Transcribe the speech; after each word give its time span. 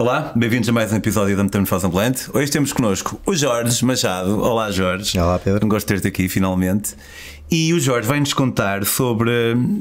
Olá, 0.00 0.32
bem-vindos 0.34 0.66
a 0.66 0.72
mais 0.72 0.90
um 0.94 0.96
episódio 0.96 1.36
da 1.36 1.44
Metamorfose 1.44 1.84
Ambulante. 1.84 2.30
Hoje 2.32 2.50
temos 2.50 2.72
connosco 2.72 3.20
o 3.26 3.34
Jorge 3.34 3.84
Machado. 3.84 4.40
Olá, 4.40 4.70
Jorge. 4.70 5.20
Olá, 5.20 5.38
Pedro. 5.38 5.66
Um 5.66 5.68
gosto 5.68 5.86
de 5.86 5.92
ter-te 5.92 6.08
aqui 6.08 6.26
finalmente. 6.26 6.94
E 7.50 7.74
o 7.74 7.78
Jorge 7.78 8.08
vai-nos 8.08 8.32
contar 8.32 8.86
sobre 8.86 9.30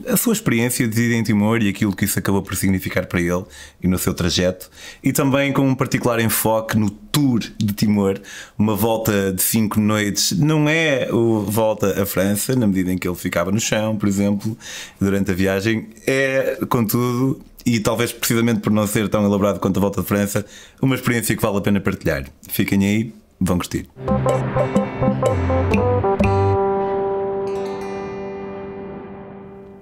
a 0.05 0.17
sua 0.17 0.33
experiência 0.33 0.85
de 0.85 0.93
vida 0.93 1.15
em 1.15 1.23
Timor 1.23 1.61
e 1.61 1.69
aquilo 1.69 1.95
que 1.95 2.03
isso 2.03 2.19
acabou 2.19 2.41
por 2.41 2.53
significar 2.57 3.05
para 3.05 3.21
ele 3.21 3.45
e 3.81 3.87
no 3.87 3.97
seu 3.97 4.13
trajeto. 4.13 4.69
E 5.01 5.13
também 5.13 5.53
com 5.53 5.61
um 5.61 5.73
particular 5.73 6.19
enfoque 6.19 6.77
no 6.77 6.89
tour 6.89 7.39
de 7.39 7.73
Timor, 7.73 8.19
uma 8.57 8.75
volta 8.75 9.31
de 9.31 9.41
cinco 9.41 9.79
noites. 9.79 10.33
Não 10.33 10.67
é 10.67 11.07
o 11.13 11.45
volta 11.45 12.01
à 12.01 12.05
França, 12.05 12.57
na 12.57 12.67
medida 12.67 12.91
em 12.91 12.97
que 12.97 13.07
ele 13.07 13.15
ficava 13.15 13.53
no 13.53 13.59
chão, 13.61 13.95
por 13.95 14.09
exemplo, 14.09 14.57
durante 14.99 15.31
a 15.31 15.33
viagem. 15.33 15.87
É, 16.05 16.57
contudo, 16.67 17.39
e 17.65 17.79
talvez 17.79 18.11
precisamente 18.11 18.59
por 18.61 18.71
não 18.71 18.87
ser 18.87 19.07
tão 19.09 19.23
elaborado 19.25 19.59
quanto 19.59 19.77
a 19.77 19.81
volta 19.81 20.01
de 20.01 20.07
França, 20.07 20.45
uma 20.81 20.95
experiência 20.95 21.35
que 21.35 21.41
vale 21.41 21.57
a 21.57 21.61
pena 21.61 21.79
partilhar. 21.79 22.25
Fiquem 22.49 22.85
aí, 22.85 23.13
vão 23.39 23.57
curtir. 23.57 23.87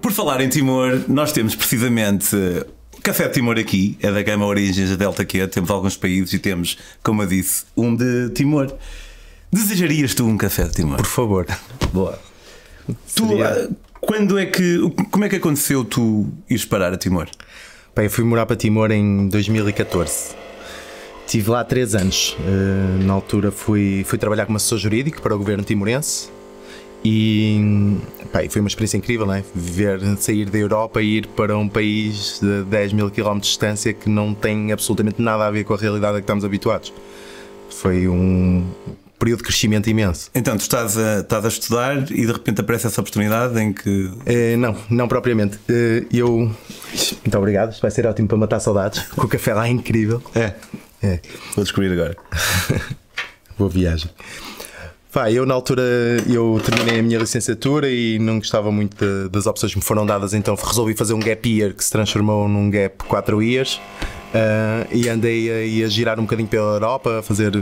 Por 0.00 0.12
falar 0.12 0.40
em 0.40 0.48
Timor, 0.48 1.02
nós 1.08 1.32
temos 1.32 1.54
precisamente 1.54 2.34
o 2.96 3.00
Café 3.02 3.26
de 3.28 3.34
Timor 3.34 3.58
aqui, 3.58 3.96
é 4.00 4.10
da 4.10 4.22
gama 4.22 4.46
Origens 4.46 4.90
da 4.90 4.96
Delta 4.96 5.24
Q. 5.24 5.48
Temos 5.48 5.70
alguns 5.70 5.96
países 5.96 6.32
e 6.32 6.38
temos, 6.38 6.78
como 7.02 7.22
eu 7.22 7.26
disse, 7.26 7.64
um 7.76 7.94
de 7.94 8.30
Timor. 8.30 8.72
Desejarias 9.52 10.14
tu 10.14 10.26
um 10.26 10.36
café 10.36 10.64
de 10.64 10.72
Timor? 10.74 10.96
Por 10.98 11.06
favor. 11.06 11.46
Boa. 11.92 12.18
Tu, 13.14 13.26
Seria- 13.26 13.70
quando 14.00 14.38
é 14.38 14.46
que, 14.46 14.78
como 15.10 15.24
é 15.24 15.28
que 15.28 15.36
aconteceu 15.36 15.84
tu 15.84 16.28
ires 16.48 16.64
parar 16.64 16.92
a 16.92 16.96
Timor? 16.96 17.28
Eu 18.04 18.10
fui 18.10 18.22
morar 18.22 18.46
para 18.46 18.54
Timor 18.54 18.92
em 18.92 19.26
2014. 19.26 20.36
Estive 21.26 21.50
lá 21.50 21.64
três 21.64 21.96
anos. 21.96 22.36
Eh, 22.40 23.04
na 23.04 23.12
altura 23.12 23.50
fui, 23.50 24.04
fui 24.06 24.16
trabalhar 24.16 24.46
como 24.46 24.56
assessor 24.56 24.78
jurídico 24.78 25.20
para 25.20 25.34
o 25.34 25.38
governo 25.38 25.64
timorense 25.64 26.30
e 27.04 27.96
foi 28.50 28.60
uma 28.60 28.68
experiência 28.68 28.96
incrível, 28.96 29.26
não 29.26 29.34
é? 29.34 29.44
Ver, 29.52 30.00
sair 30.16 30.48
da 30.48 30.58
Europa 30.58 31.02
e 31.02 31.18
ir 31.18 31.26
para 31.26 31.58
um 31.58 31.68
país 31.68 32.38
de 32.40 32.62
10 32.64 32.92
mil 32.92 33.10
km 33.10 33.34
de 33.34 33.40
distância 33.40 33.92
que 33.92 34.08
não 34.08 34.32
tem 34.32 34.70
absolutamente 34.70 35.20
nada 35.20 35.46
a 35.46 35.50
ver 35.50 35.64
com 35.64 35.74
a 35.74 35.76
realidade 35.76 36.16
a 36.16 36.20
que 36.20 36.24
estamos 36.24 36.44
habituados. 36.44 36.92
Foi 37.68 38.06
um 38.06 38.64
período 39.18 39.38
de 39.38 39.44
crescimento 39.44 39.88
imenso. 39.90 40.30
Então, 40.34 40.56
tu 40.56 40.60
estás 40.60 40.96
a, 40.96 41.20
estás 41.20 41.44
a 41.44 41.48
estudar 41.48 42.10
e 42.10 42.26
de 42.26 42.32
repente 42.32 42.60
aparece 42.60 42.86
essa 42.86 43.00
oportunidade 43.00 43.58
em 43.60 43.72
que. 43.72 44.10
Eh, 44.26 44.56
não, 44.56 44.76
não 44.88 45.08
propriamente. 45.08 45.58
Eh, 45.68 46.04
eu. 46.12 46.50
Muito 47.24 47.38
obrigado, 47.38 47.72
isto 47.72 47.82
vai 47.82 47.90
ser 47.90 48.06
ótimo 48.06 48.28
para 48.28 48.36
matar 48.38 48.60
saudades. 48.60 49.02
porque 49.14 49.20
O 49.22 49.28
café 49.28 49.54
lá 49.54 49.66
é 49.66 49.70
incrível. 49.70 50.22
É, 50.34 50.52
É, 51.02 51.20
vou 51.54 51.64
descobrir 51.64 51.92
agora. 51.92 52.16
boa 53.58 53.70
viagem. 53.70 54.10
Pá, 55.12 55.30
eu 55.32 55.46
na 55.46 55.54
altura 55.54 55.82
eu 56.28 56.60
terminei 56.64 57.00
a 57.00 57.02
minha 57.02 57.18
licenciatura 57.18 57.88
e 57.90 58.18
não 58.18 58.38
gostava 58.38 58.70
muito 58.70 58.96
de- 59.04 59.28
das 59.30 59.46
opções 59.46 59.72
que 59.72 59.78
me 59.78 59.84
foram 59.84 60.04
dadas, 60.04 60.34
então 60.34 60.54
resolvi 60.54 60.94
fazer 60.94 61.14
um 61.14 61.18
gap 61.20 61.48
year 61.48 61.72
que 61.74 61.82
se 61.82 61.90
transformou 61.90 62.46
num 62.46 62.68
gap 62.70 62.96
4 63.04 63.42
years 63.42 63.80
ah, 64.34 64.86
e 64.92 65.08
andei 65.08 65.82
a, 65.82 65.86
a 65.86 65.88
girar 65.88 66.18
um 66.20 66.24
bocadinho 66.24 66.48
pela 66.48 66.74
Europa, 66.74 67.20
a 67.20 67.22
fazer 67.22 67.52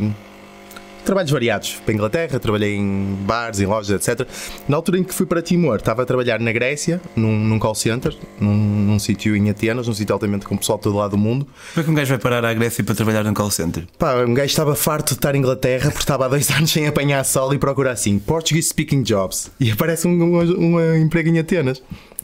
trabalhos 1.07 1.31
variados. 1.31 1.75
Para 1.85 1.93
a 1.93 1.95
Inglaterra, 1.95 2.39
trabalhei 2.39 2.75
em 2.75 3.17
bares, 3.23 3.61
em 3.61 3.67
lojas, 3.67 4.09
etc. 4.09 4.29
Na 4.69 4.77
altura 4.77 4.99
em 4.99 5.05
que 5.05 5.15
fui 5.15 5.25
para 5.25 5.41
Timor, 5.41 5.77
estava 5.77 6.03
a 6.03 6.07
trabalhar 6.07 6.39
na 6.41 6.53
Grécia, 6.53 7.01
num, 7.15 7.33
num 7.33 7.59
call 7.59 7.75
center, 7.75 8.15
num, 8.39 8.55
num 8.55 8.99
sítio 8.99 9.35
em 9.35 9.49
Atenas, 9.49 9.87
num 9.87 9.95
sítio 9.95 10.13
altamente 10.13 10.45
com 10.45 10.57
pessoal 10.57 10.77
de 10.77 10.85
todo 10.85 10.97
lado 10.97 11.13
do 11.13 11.19
mundo. 11.19 11.47
Como 11.73 11.81
é 11.81 11.85
que 11.85 11.91
um 11.91 11.95
gajo 11.95 12.11
vai 12.11 12.19
parar 12.19 12.45
à 12.45 12.53
Grécia 12.53 12.85
para 12.85 12.95
trabalhar 12.95 13.25
num 13.25 13.33
call 13.33 13.51
center? 13.51 13.87
Pá, 13.99 14.17
um 14.25 14.35
gajo 14.35 14.51
estava 14.51 14.75
farto 14.75 15.09
de 15.09 15.15
estar 15.15 15.35
em 15.35 15.39
Inglaterra 15.39 15.91
porque 15.91 16.03
estava 16.03 16.27
há 16.27 16.29
dois 16.29 16.51
anos 16.53 16.71
sem 16.71 16.87
apanhar 16.87 17.25
sol 17.25 17.55
e 17.55 17.59
procurar 17.59 17.93
assim 17.93 18.19
Portuguese 18.19 18.69
speaking 18.69 19.03
jobs 19.03 19.51
e 19.61 19.71
aparece 19.71 20.07
um, 20.07 20.11
um, 20.11 20.77
um 20.77 20.97
emprego 20.97 21.29
em 21.29 21.39
Atenas. 21.39 21.83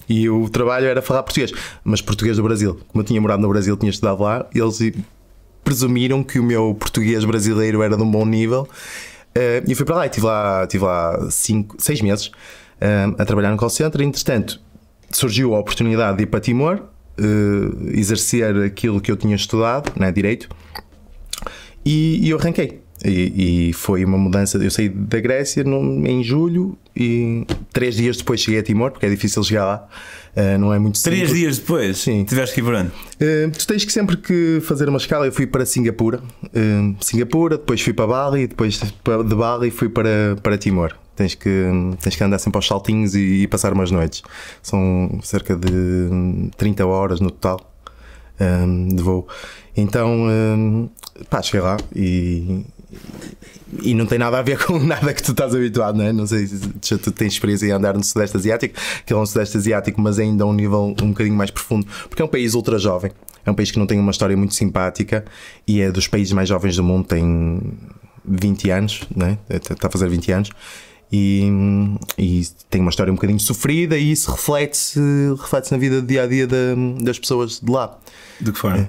E 0.08 0.28
o 0.28 0.48
trabalho 0.48 0.86
era 0.86 1.00
falar 1.00 1.22
português, 1.22 1.52
mas 1.84 2.02
português 2.02 2.36
do 2.36 2.42
Brasil. 2.42 2.78
Como 2.88 3.02
eu 3.02 3.06
tinha 3.06 3.20
morado 3.20 3.40
no 3.40 3.48
Brasil, 3.48 3.76
tinha 3.76 3.88
estudado 3.88 4.22
lá, 4.22 4.46
eles 4.54 4.80
presumiram 5.64 6.22
que 6.22 6.38
o 6.38 6.42
meu 6.42 6.74
português 6.74 7.24
brasileiro 7.24 7.82
era 7.82 7.96
de 7.96 8.02
um 8.02 8.10
bom 8.10 8.24
nível. 8.24 8.68
Eh, 9.34 9.62
e 9.66 9.74
fui 9.74 9.84
para 9.84 9.96
lá 9.96 10.04
e 10.04 10.08
estive 10.08 10.26
lá, 10.26 10.62
estive 10.64 10.84
lá 10.84 11.30
cinco, 11.30 11.76
seis 11.78 12.00
meses 12.02 12.30
eh, 12.80 13.06
a 13.18 13.24
trabalhar 13.24 13.50
no 13.50 13.56
call 13.56 13.70
center. 13.70 14.00
Entretanto, 14.02 14.60
surgiu 15.10 15.54
a 15.54 15.58
oportunidade 15.58 16.18
de 16.18 16.24
ir 16.24 16.26
para 16.26 16.40
Timor, 16.40 16.82
eh, 17.18 17.98
exercer 17.98 18.56
aquilo 18.56 19.00
que 19.00 19.10
eu 19.10 19.16
tinha 19.16 19.36
estudado, 19.36 19.92
né, 19.98 20.12
direito, 20.12 20.48
e, 21.84 22.26
e 22.26 22.30
eu 22.30 22.38
arranquei. 22.38 22.81
E, 23.04 23.68
e 23.68 23.72
foi 23.72 24.04
uma 24.04 24.16
mudança. 24.16 24.58
Eu 24.58 24.70
saí 24.70 24.88
da 24.88 25.18
Grécia 25.20 25.62
em 25.62 26.22
julho 26.22 26.78
e 26.94 27.44
três 27.72 27.96
dias 27.96 28.16
depois 28.16 28.40
cheguei 28.40 28.60
a 28.60 28.62
Timor, 28.62 28.92
porque 28.92 29.06
é 29.06 29.10
difícil 29.10 29.42
chegar 29.42 29.64
lá. 29.64 29.88
Eh, 30.34 30.56
não 30.56 30.72
é 30.72 30.78
muito 30.78 31.02
Três 31.02 31.20
simples. 31.20 31.38
dias 31.38 31.58
depois, 31.58 31.98
Sim. 31.98 32.24
tiveste 32.24 32.54
que 32.54 32.60
ir 32.60 32.64
por 32.64 32.74
onde? 32.74 32.88
Uh, 32.88 33.50
tu 33.50 33.66
tens 33.66 33.84
que 33.84 33.92
sempre 33.92 34.16
que 34.16 34.60
fazer 34.62 34.88
uma 34.88 34.96
escala. 34.96 35.26
Eu 35.26 35.32
fui 35.32 35.46
para 35.46 35.66
Singapura, 35.66 36.20
uh, 36.44 36.96
Singapura, 37.00 37.58
depois 37.58 37.80
fui 37.82 37.92
para 37.92 38.06
Bali, 38.06 38.46
depois 38.46 38.80
de 38.80 39.34
Bali 39.34 39.70
fui 39.70 39.88
para, 39.90 40.36
para 40.42 40.56
Timor. 40.56 40.94
Tens 41.14 41.34
que, 41.34 41.50
tens 42.00 42.16
que 42.16 42.24
andar 42.24 42.38
sempre 42.38 42.56
aos 42.56 42.66
saltinhos 42.66 43.14
e, 43.14 43.42
e 43.42 43.46
passar 43.46 43.74
umas 43.74 43.90
noites. 43.90 44.22
São 44.62 45.20
cerca 45.22 45.54
de 45.54 45.70
hum, 45.70 46.50
30 46.56 46.86
horas 46.86 47.20
no 47.20 47.30
total 47.30 47.70
um, 48.40 48.88
de 48.88 49.02
voo. 49.02 49.28
Então, 49.76 50.28
um, 50.28 50.88
pá, 51.28 51.42
cheguei 51.42 51.60
lá 51.60 51.76
e. 51.94 52.64
E 53.82 53.94
não 53.94 54.04
tem 54.06 54.18
nada 54.18 54.38
a 54.38 54.42
ver 54.42 54.58
com 54.66 54.78
nada 54.78 55.12
que 55.14 55.22
tu 55.22 55.30
estás 55.32 55.54
habituado, 55.54 55.96
não 55.96 56.04
é? 56.04 56.12
Não 56.12 56.26
sei 56.26 56.46
se 56.46 56.98
tu 56.98 57.10
tens 57.10 57.32
experiência 57.32 57.66
em 57.66 57.70
andar 57.70 57.94
no 57.94 58.04
Sudeste 58.04 58.36
Asiático, 58.36 58.74
que 59.06 59.12
é 59.12 59.16
um 59.16 59.24
Sudeste 59.24 59.56
Asiático, 59.56 60.00
mas 60.00 60.18
ainda 60.18 60.44
a 60.44 60.46
um 60.46 60.52
nível 60.52 60.94
um 61.02 61.08
bocadinho 61.08 61.36
mais 61.36 61.50
profundo, 61.50 61.86
porque 62.08 62.20
é 62.20 62.24
um 62.24 62.28
país 62.28 62.54
ultra 62.54 62.78
jovem, 62.78 63.10
é 63.46 63.50
um 63.50 63.54
país 63.54 63.70
que 63.70 63.78
não 63.78 63.86
tem 63.86 63.98
uma 63.98 64.10
história 64.10 64.36
muito 64.36 64.54
simpática 64.54 65.24
e 65.66 65.80
é 65.80 65.90
dos 65.90 66.06
países 66.06 66.32
mais 66.32 66.48
jovens 66.48 66.76
do 66.76 66.84
mundo, 66.84 67.06
tem 67.06 67.60
20 68.24 68.70
anos, 68.70 69.00
né? 69.16 69.38
está 69.48 69.88
a 69.88 69.90
fazer 69.90 70.08
20 70.08 70.32
anos. 70.32 70.50
E, 71.14 71.42
e 72.16 72.42
tem 72.70 72.80
uma 72.80 72.88
história 72.88 73.10
um 73.12 73.16
bocadinho 73.16 73.38
sofrida 73.38 73.98
e 73.98 74.12
isso 74.12 74.30
reflete-se 74.30 74.98
reflete 75.38 75.70
na 75.70 75.76
vida 75.76 76.00
do 76.00 76.06
dia 76.06 76.22
a 76.22 76.26
dia 76.26 76.46
da- 76.46 76.74
das 77.02 77.18
pessoas 77.18 77.60
de 77.60 77.70
lá. 77.70 77.98
De 78.40 78.50
que 78.50 78.58
forma? 78.58 78.88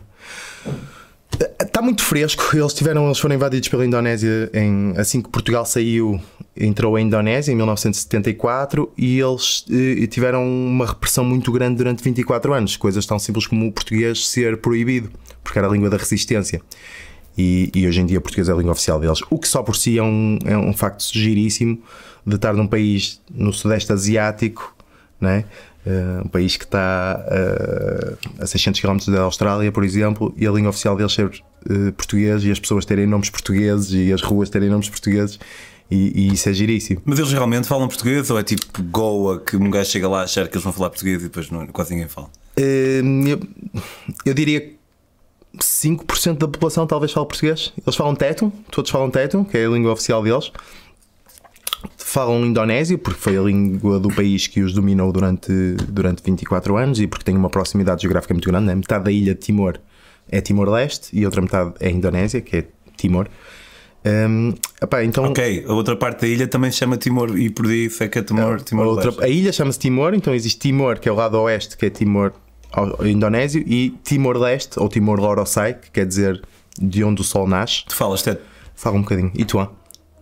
Está 1.60 1.82
muito 1.82 2.04
fresco. 2.04 2.56
Eles 2.56 2.74
tiveram, 2.74 3.06
eles 3.06 3.20
foram 3.20 3.36
invadidos 3.36 3.68
pela 3.70 3.86
Indonésia 3.86 4.50
em, 4.54 4.94
assim 4.98 5.22
que 5.22 5.30
Portugal 5.30 5.66
saiu, 5.66 6.22
entrou 6.56 6.96
a 6.96 7.02
Indonésia 7.02 7.52
em 7.52 7.56
1974 7.56 8.92
e 8.98 9.20
eles 9.20 9.66
eh, 9.72 10.06
tiveram 10.08 10.46
uma 10.46 10.86
repressão 10.86 11.24
muito 11.24 11.52
grande 11.52 11.78
durante 11.78 12.04
24 12.04 12.54
anos. 12.54 12.78
Coisas 12.78 13.06
tão 13.06 13.18
simples 13.18 13.48
como 13.48 13.68
o 13.68 13.72
português 13.72 14.28
ser 14.28 14.58
proibido, 14.58 15.10
porque 15.44 15.58
era 15.58 15.68
a 15.68 15.72
língua 15.72 15.90
da 15.90 15.98
resistência. 15.98 16.62
E, 17.38 17.72
e 17.74 17.88
hoje 17.88 18.02
em 18.02 18.06
dia 18.06 18.20
o 18.20 18.22
português 18.22 18.48
é 18.48 18.52
a 18.52 18.56
língua 18.56 18.74
oficial 18.74 19.00
deles. 19.00 19.20
O 19.30 19.40
que 19.40 19.48
só 19.48 19.64
por 19.64 19.76
si 19.76 19.98
é 19.98 20.04
um, 20.04 20.38
é 20.46 20.58
um 20.58 20.74
facto 20.74 21.04
giríssimo 21.12 21.82
de 22.26 22.36
estar 22.36 22.54
num 22.54 22.68
país 22.68 23.20
no 23.34 23.52
Sudeste 23.52 23.92
Asiático, 23.92 24.76
né? 25.20 25.46
Eh, 25.86 26.22
um 26.24 26.30
país 26.30 26.56
que 26.56 26.64
está 26.64 27.26
eh, 27.28 28.16
a 28.40 28.48
600 28.48 28.80
km 28.80 28.98
da 29.12 29.24
Austrália, 29.24 29.70
por 29.70 29.84
exemplo, 29.84 30.34
e 30.38 30.48
a 30.48 30.52
língua 30.52 30.70
oficial 30.70 30.96
deles 30.96 31.12
ser 31.12 31.30
eh, 31.70 31.92
português 31.92 32.46
e 32.46 32.52
as 32.52 32.60
pessoas 32.60 32.86
terem 32.86 33.06
nomes 33.06 33.30
portugueses 33.30 33.92
e 33.92 34.14
as 34.14 34.22
ruas 34.22 34.50
terem 34.50 34.70
nomes 34.70 34.88
portugueses, 34.88 35.38
e, 35.92 36.22
e 36.22 36.34
isso 36.34 36.48
é 36.48 36.54
giríssimo. 36.54 37.02
Mas 37.04 37.20
eles 37.20 37.34
realmente 37.34 37.68
falam 37.68 37.86
português 37.90 38.30
ou 38.30 38.40
é 38.40 38.44
tipo 38.44 38.66
Goa 38.84 39.42
que 39.42 39.58
um 39.58 39.70
gajo 39.70 39.90
chega 39.90 40.08
lá 40.08 40.22
a 40.22 40.24
achar 40.24 40.48
que 40.48 40.56
eles 40.56 40.64
vão 40.64 40.72
falar 40.72 40.90
português 40.90 41.22
e 41.22 41.26
depois 41.26 41.50
não, 41.52 41.68
quase 41.68 41.92
ninguém 41.92 42.08
fala? 42.08 42.30
Eu, 42.56 43.42
eu 44.26 44.34
diria 44.34 44.62
que 44.62 44.78
5% 45.60 46.38
da 46.38 46.48
população 46.48 46.88
talvez 46.88 47.12
fale 47.12 47.28
português. 47.28 47.74
Eles 47.86 47.96
falam 47.96 48.16
Tetum, 48.16 48.52
todos 48.72 48.90
falam 48.90 49.10
Tetum, 49.10 49.44
que 49.44 49.58
é 49.58 49.66
a 49.66 49.70
língua 49.70 49.92
oficial 49.92 50.24
deles. 50.24 50.50
Falam 51.98 52.46
indonésio, 52.46 52.98
porque 52.98 53.20
foi 53.20 53.38
a 53.38 53.42
língua 53.42 54.00
do 54.00 54.10
país 54.10 54.48
que 54.48 54.62
os 54.62 54.74
dominou 54.74 55.12
durante, 55.12 55.52
durante 55.90 56.22
24 56.24 56.78
anos 56.78 57.00
e 57.00 57.08
porque 57.08 57.24
tem 57.26 57.36
uma 57.36 57.50
proximidade 57.50 58.02
geográfica 58.04 58.34
muito 58.34 58.48
grande. 58.50 58.68
Né? 58.68 58.76
Metade 58.76 59.04
da 59.06 59.12
ilha 59.12 59.34
de 59.34 59.40
Timor 59.42 59.80
é 60.30 60.40
Timor-Leste 60.42 61.10
e 61.18 61.26
outra 61.26 61.42
metade 61.42 61.74
é 61.80 61.90
Indonésia, 61.90 62.40
que 62.42 62.58
é 62.58 62.66
Timor. 62.98 63.28
Hum, 64.06 64.54
epá, 64.82 65.04
então, 65.04 65.24
Ok, 65.26 65.64
a 65.68 65.74
outra 65.74 65.96
parte 65.96 66.22
da 66.22 66.28
ilha 66.28 66.46
também 66.48 66.70
se 66.72 66.78
chama 66.78 66.98
Timor 66.98 67.38
e 67.38 67.50
por 67.50 67.66
isso 67.72 68.04
é 68.04 68.08
que 68.10 68.20
é 68.20 68.22
Timor, 68.22 68.62
Timor 68.62 68.86
a, 68.86 68.90
outra- 68.90 69.26
a 69.26 69.30
ilha 69.30 69.52
chama-se 69.54 69.80
Timor, 69.80 70.14
então 70.14 70.34
existe 70.36 70.60
Timor, 70.60 71.00
que 71.00 71.08
é 71.08 71.12
o 71.12 71.16
lado 71.16 71.40
oeste, 71.40 71.78
que 71.78 71.86
é 71.86 71.90
Timor 71.90 72.34
indonésio, 73.06 73.64
e 73.68 73.92
Timor-Leste, 74.04 74.80
ou 74.80 74.90
Timor-Loroçai, 74.90 75.76
que 75.76 75.92
quer 75.92 76.06
dizer 76.06 76.42
de 76.78 77.04
onde 77.04 77.22
o 77.22 77.24
sol 77.24 77.48
nasce. 77.48 77.86
Tu 77.88 77.96
falas, 77.96 78.22
Ted. 78.24 78.40
Fala 78.76 78.98
um 78.98 79.02
bocadinho. 79.02 79.32
E 79.36 79.46
tu? 79.46 79.60
ah? 79.60 79.72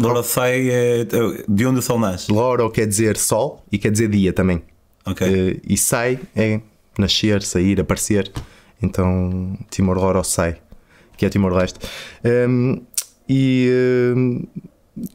Lorosai 0.02 0.70
é 0.70 1.06
de 1.48 1.66
onde 1.66 1.80
o 1.80 1.82
sol 1.82 2.00
nasce. 2.00 2.32
Loro 2.32 2.70
quer 2.70 2.88
dizer 2.88 3.18
sol 3.18 3.64
e 3.72 3.78
quer 3.78 3.92
dizer 3.92 4.10
dia 4.10 4.34
também. 4.34 4.62
Ok. 5.06 5.28
Eh, 5.28 5.60
e 5.68 5.78
sai 5.78 6.20
é 6.36 6.60
nascer, 6.98 7.42
sair, 7.42 7.80
aparecer. 7.80 8.32
Então, 8.82 9.58
Timor-Loroçai, 9.70 10.58
que 11.16 11.26
é 11.26 11.30
Timor-Leste. 11.30 11.80
Um, 12.26 12.82
e, 13.30 14.14
um, 14.16 14.44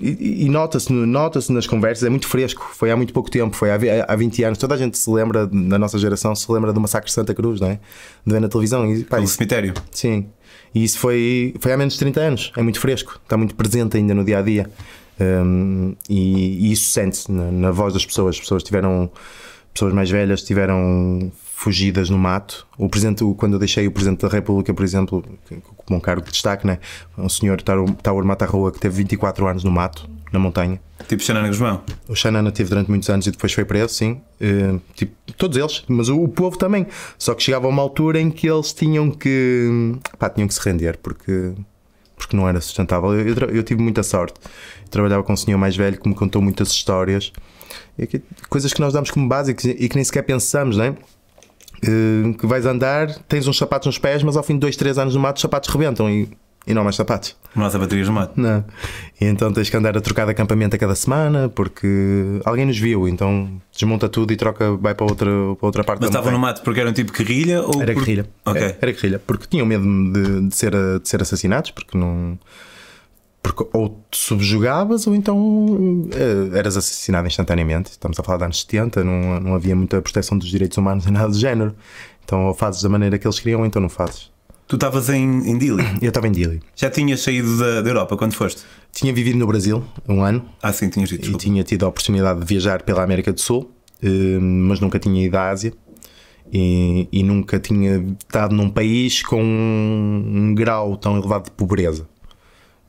e, 0.01 0.45
e 0.45 0.49
nota-se 0.49 0.93
nota 0.93 1.41
nas 1.51 1.67
conversas, 1.67 2.05
é 2.05 2.09
muito 2.09 2.29
fresco. 2.29 2.71
Foi 2.75 2.91
há 2.91 2.97
muito 2.97 3.13
pouco 3.13 3.31
tempo, 3.31 3.55
foi 3.57 3.71
há, 3.71 4.05
há 4.07 4.17
20 4.17 4.45
anos. 4.45 4.59
Toda 4.59 4.75
a 4.75 4.79
gente 4.79 4.97
se 4.97 5.11
lembra, 5.11 5.49
na 5.53 5.79
nossa 5.79 5.99
geração, 5.99 6.35
se 6.35 6.51
lembra 6.51 6.73
do 6.73 6.81
massacre 6.81 7.09
de 7.09 7.13
Santa 7.13 7.35
Cruz, 7.35 7.61
não 7.61 7.69
é? 7.69 7.81
De 8.25 8.33
ver 8.33 8.41
na 8.41 8.49
televisão. 8.49 8.91
E, 8.91 9.05
pá, 9.05 9.21
isso, 9.21 9.35
cemitério. 9.35 9.75
Sim. 9.91 10.29
E 10.77 10.85
isso 10.85 10.99
foi, 10.99 11.55
foi 11.59 11.73
há 11.73 11.77
menos 11.79 11.95
de 11.95 12.01
30 12.01 12.21
anos. 12.21 12.53
É 12.55 12.63
muito 12.63 12.79
fresco, 12.79 13.19
está 13.25 13.35
muito 13.35 13.55
presente 13.55 13.97
ainda 13.97 14.13
no 14.13 14.23
dia 14.23 14.41
a 14.41 14.43
dia. 14.43 14.71
Um, 15.19 15.97
e, 16.07 16.69
e, 16.69 16.73
isso 16.73 16.91
sente-se 16.91 17.33
na, 17.33 17.51
na, 17.51 17.71
voz 17.71 17.95
das 17.95 18.05
pessoas. 18.05 18.37
As 18.37 18.41
pessoas 18.41 18.63
tiveram, 18.63 19.11
pessoas 19.73 19.95
mais 19.95 20.11
velhas 20.11 20.43
tiveram 20.43 21.33
fugidas 21.55 22.11
no 22.11 22.19
mato. 22.19 22.67
O 22.77 22.91
presidente, 22.91 23.25
quando 23.39 23.55
eu 23.55 23.59
deixei 23.59 23.87
o 23.87 23.91
presidente 23.91 24.21
da 24.21 24.29
República, 24.29 24.75
por 24.75 24.85
exemplo, 24.85 25.25
como 25.79 25.97
um 25.97 26.01
cargo 26.01 26.23
de 26.27 26.31
destaque, 26.31 26.67
né? 26.67 26.79
um 27.17 27.31
senhor 27.31 27.63
Taur 27.63 28.23
Matarroa 28.27 28.71
que 28.71 28.79
teve 28.79 28.97
24 28.97 29.47
anos 29.47 29.65
no 29.65 29.71
mato, 29.71 30.07
na 30.37 30.43
montanha. 30.43 30.81
Tipo 31.09 31.23
Xanana 31.23 31.49
Guzmão? 31.49 31.83
O 32.09 32.15
Xanana 32.15 32.51
teve 32.53 32.69
durante 32.69 32.89
muitos 32.89 33.09
anos 33.09 33.27
e 33.27 33.31
depois 33.31 33.53
foi 33.53 33.65
preso, 33.65 33.95
sim. 33.95 34.21
Uh, 34.41 34.81
tipo, 34.95 35.15
todos 35.37 35.57
eles, 35.57 35.85
mas 35.89 36.09
o, 36.09 36.23
o, 36.23 36.29
povo 36.29 36.57
também. 36.57 36.87
Só 37.19 37.35
que 37.35 37.43
chegava 37.43 37.67
a 37.67 37.69
uma 37.71 37.83
altura 37.83 38.21
em 38.21 38.31
que 38.31 38.49
eles 38.49 38.73
tinham 38.73 39.11
que, 39.11 39.95
pá, 40.19 40.29
tinham 40.31 40.49
que 40.49 40.55
se 40.55 40.61
render 40.61 40.99
porque 40.99 41.53
porque 42.17 42.35
não 42.35 42.49
era 42.49 42.61
sustentável. 42.61 43.13
Eu, 43.15 43.29
eu, 43.29 43.51
eu, 43.57 43.63
tive 43.63 43.83
muita 43.83 44.03
sorte. 44.03 44.41
Eu 44.83 44.89
trabalhava 44.89 45.23
com 45.23 45.35
um 45.35 45.37
senhor 45.37 45.59
mais 45.59 45.77
velho 45.77 46.01
que 46.01 46.09
me 46.09 46.15
contou 46.15 46.41
muitas 46.41 46.69
histórias, 46.69 47.31
que, 48.09 48.23
coisas 48.49 48.73
que 48.73 48.81
nós 48.81 48.95
damos 48.95 49.11
como 49.11 49.29
básicas 49.29 49.65
e 49.67 49.89
que 49.89 49.95
nem 49.95 50.03
sequer 50.03 50.23
pensamos, 50.23 50.79
não 50.79 50.85
é? 50.85 50.91
Uh, 50.91 52.33
que 52.35 52.47
vais 52.47 52.65
andar, 52.65 53.15
tens 53.29 53.47
uns 53.47 53.59
sapatos 53.59 53.87
nos 53.87 53.99
pés, 53.99 54.23
mas 54.23 54.35
ao 54.35 54.43
fim 54.43 54.55
de 54.55 54.61
dois, 54.61 54.77
três 54.77 54.97
anos 54.97 55.15
no 55.15 55.21
mato 55.21 55.37
os 55.37 55.43
sapatos 55.43 55.69
rebentam 55.69 56.09
e, 56.09 56.27
e 56.67 56.75
não 56.75 56.81
há 56.81 56.85
mais 56.85 56.97
sapatos. 56.97 57.37
Não 57.55 57.65
há 57.65 57.71
baterias 57.71 58.09
no 58.09 58.15
mato? 58.15 58.39
Não. 58.39 58.65
E 59.21 59.25
então 59.25 59.53
tens 59.53 59.71
que 59.71 59.77
andar 59.77 59.97
a 59.97 60.01
trocar 60.01 60.25
de 60.25 60.33
acampamento 60.33 60.75
a 60.75 60.79
cada 60.79 60.95
semana 60.95 61.49
porque 61.49 62.41
alguém 62.45 62.67
nos 62.67 62.79
viu, 62.79 63.09
então 63.09 63.49
desmonta 63.73 64.09
tudo 64.09 64.33
e 64.33 64.37
troca, 64.37 64.77
vai 64.77 64.95
para 64.95 65.07
outra, 65.07 65.31
para 65.59 65.67
outra 65.67 65.85
parte 65.85 66.01
Mas 66.01 66.11
estavam 66.11 66.33
no 66.33 66.39
mato 66.39 66.63
porque 66.63 66.81
eram 66.81 66.93
tipo 66.93 67.13
guerrilha? 67.13 67.63
Ou 67.63 67.81
era 67.81 67.95
por... 67.95 68.01
guerrilha. 68.01 68.29
Okay. 68.45 68.63
Era, 68.63 68.79
era 68.83 68.93
guerrilha, 68.93 69.19
porque 69.25 69.47
tinham 69.47 69.65
medo 69.65 69.85
de, 69.85 70.49
de, 70.49 70.57
ser, 70.57 70.73
de 71.01 71.09
ser 71.09 71.23
assassinados, 71.23 71.71
porque 71.71 71.97
não 71.97 72.39
porque 73.43 73.65
ou 73.73 74.05
te 74.11 74.19
subjugavas 74.19 75.07
ou 75.07 75.15
então 75.15 75.39
uh, 75.39 76.57
eras 76.57 76.77
assassinado 76.77 77.29
instantaneamente. 77.29 77.93
Estamos 77.93 78.19
a 78.19 78.23
falar 78.25 78.39
de 78.39 78.45
anos 78.45 78.61
70, 78.63 79.05
não, 79.05 79.41
não 79.41 79.55
havia 79.55 79.77
muita 79.77 80.03
proteção 80.03 80.37
dos 80.37 80.49
direitos 80.49 80.77
humanos 80.77 81.05
nem 81.05 81.15
nada 81.15 81.29
do 81.29 81.39
género. 81.39 81.75
Então 82.25 82.47
ou 82.47 82.55
fazes 82.55 82.83
da 82.83 82.89
maneira 82.89 83.19
que 83.19 83.27
eles 83.27 83.39
queriam 83.39 83.61
ou 83.61 83.67
então 83.67 83.81
não 83.81 83.89
fazes. 83.89 84.31
Tu 84.69 84.75
estavas 84.75 85.09
em, 85.09 85.51
em 85.51 85.59
Dili? 85.59 85.83
Eu 86.03 86.09
estava 86.09 86.27
em 86.27 86.33
Dili. 86.33 86.61
Já 86.75 86.91
tinhas 86.91 87.21
saído 87.21 87.57
da, 87.59 87.83
da, 87.83 87.89
Europa 87.89 88.17
quando 88.17 88.35
foste? 88.35 88.63
Tinha 88.93 89.13
vivido 89.13 89.39
no 89.39 89.47
Brasil 89.47 89.85
um 90.09 90.23
ano. 90.23 90.45
Ah, 90.63 90.73
sim, 90.73 90.89
tinhas 90.89 91.09
dito. 91.09 91.31
E 91.31 91.35
tinha 91.37 91.63
tido 91.63 91.85
a 91.85 91.89
oportunidade 91.89 92.41
de 92.41 92.47
viajar 92.47 92.83
pela 92.83 93.03
América 93.03 93.33
do 93.33 93.41
Sul, 93.41 93.71
uh, 94.03 94.41
mas 94.41 94.81
nunca 94.81 94.99
tinha 94.99 95.25
ido 95.25 95.37
à 95.37 95.51
Ásia. 95.51 95.73
E, 96.53 97.09
e, 97.11 97.25
nunca 97.25 97.59
tinha 97.59 98.07
estado 98.21 98.55
num 98.55 98.71
país 98.71 99.21
com 99.21 99.43
um 99.43 100.55
grau 100.55 100.97
tão 100.97 101.19
elevado 101.19 101.47
de 101.47 101.51
pobreza. 101.51 102.07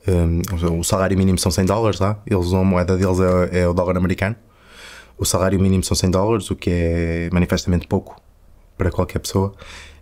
Um, 0.06 0.78
o 0.78 0.84
salário 0.84 1.18
mínimo 1.18 1.38
são 1.38 1.50
100 1.50 1.64
dólares 1.64 1.98
lá, 1.98 2.22
eles, 2.24 2.52
a 2.52 2.62
moeda 2.62 2.96
deles 2.96 3.18
é, 3.18 3.60
é, 3.60 3.68
o 3.68 3.74
dólar 3.74 3.96
americano. 3.96 4.36
O 5.18 5.24
salário 5.24 5.58
mínimo 5.58 5.82
são 5.82 5.96
100 5.96 6.10
dólares, 6.12 6.50
o 6.52 6.56
que 6.56 6.70
é 6.70 7.28
manifestamente 7.32 7.88
pouco 7.88 8.20
para 8.76 8.92
qualquer 8.92 9.18
pessoa. 9.18 9.52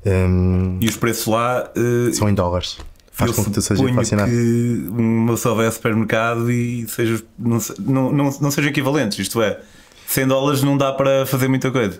Um, 0.07 0.79
e 0.81 0.89
os 0.89 0.97
preços 0.97 1.27
lá 1.27 1.69
uh, 1.77 2.15
são 2.15 2.29
em 2.29 2.35
dólares. 2.35 2.79
Faz 3.11 3.33
com 3.33 3.45
que 3.45 3.51
tu 3.51 3.63
seja 3.63 3.83
inflacionado. 3.83 4.31
que 4.31 4.87
uma 4.91 5.33
pessoa 5.33 5.55
vai 5.55 5.67
ao 5.67 5.73
supermercado 5.73 6.51
e 6.51 6.87
seja, 6.87 7.23
não, 7.39 7.59
não, 7.79 8.13
não, 8.13 8.39
não 8.41 8.51
sejam 8.51 8.71
equivalentes, 8.71 9.19
isto 9.19 9.41
é, 9.41 9.59
100 10.07 10.27
dólares 10.27 10.63
não 10.63 10.77
dá 10.77 10.93
para 10.93 11.25
fazer 11.25 11.49
muita 11.49 11.71
coisa. 11.71 11.99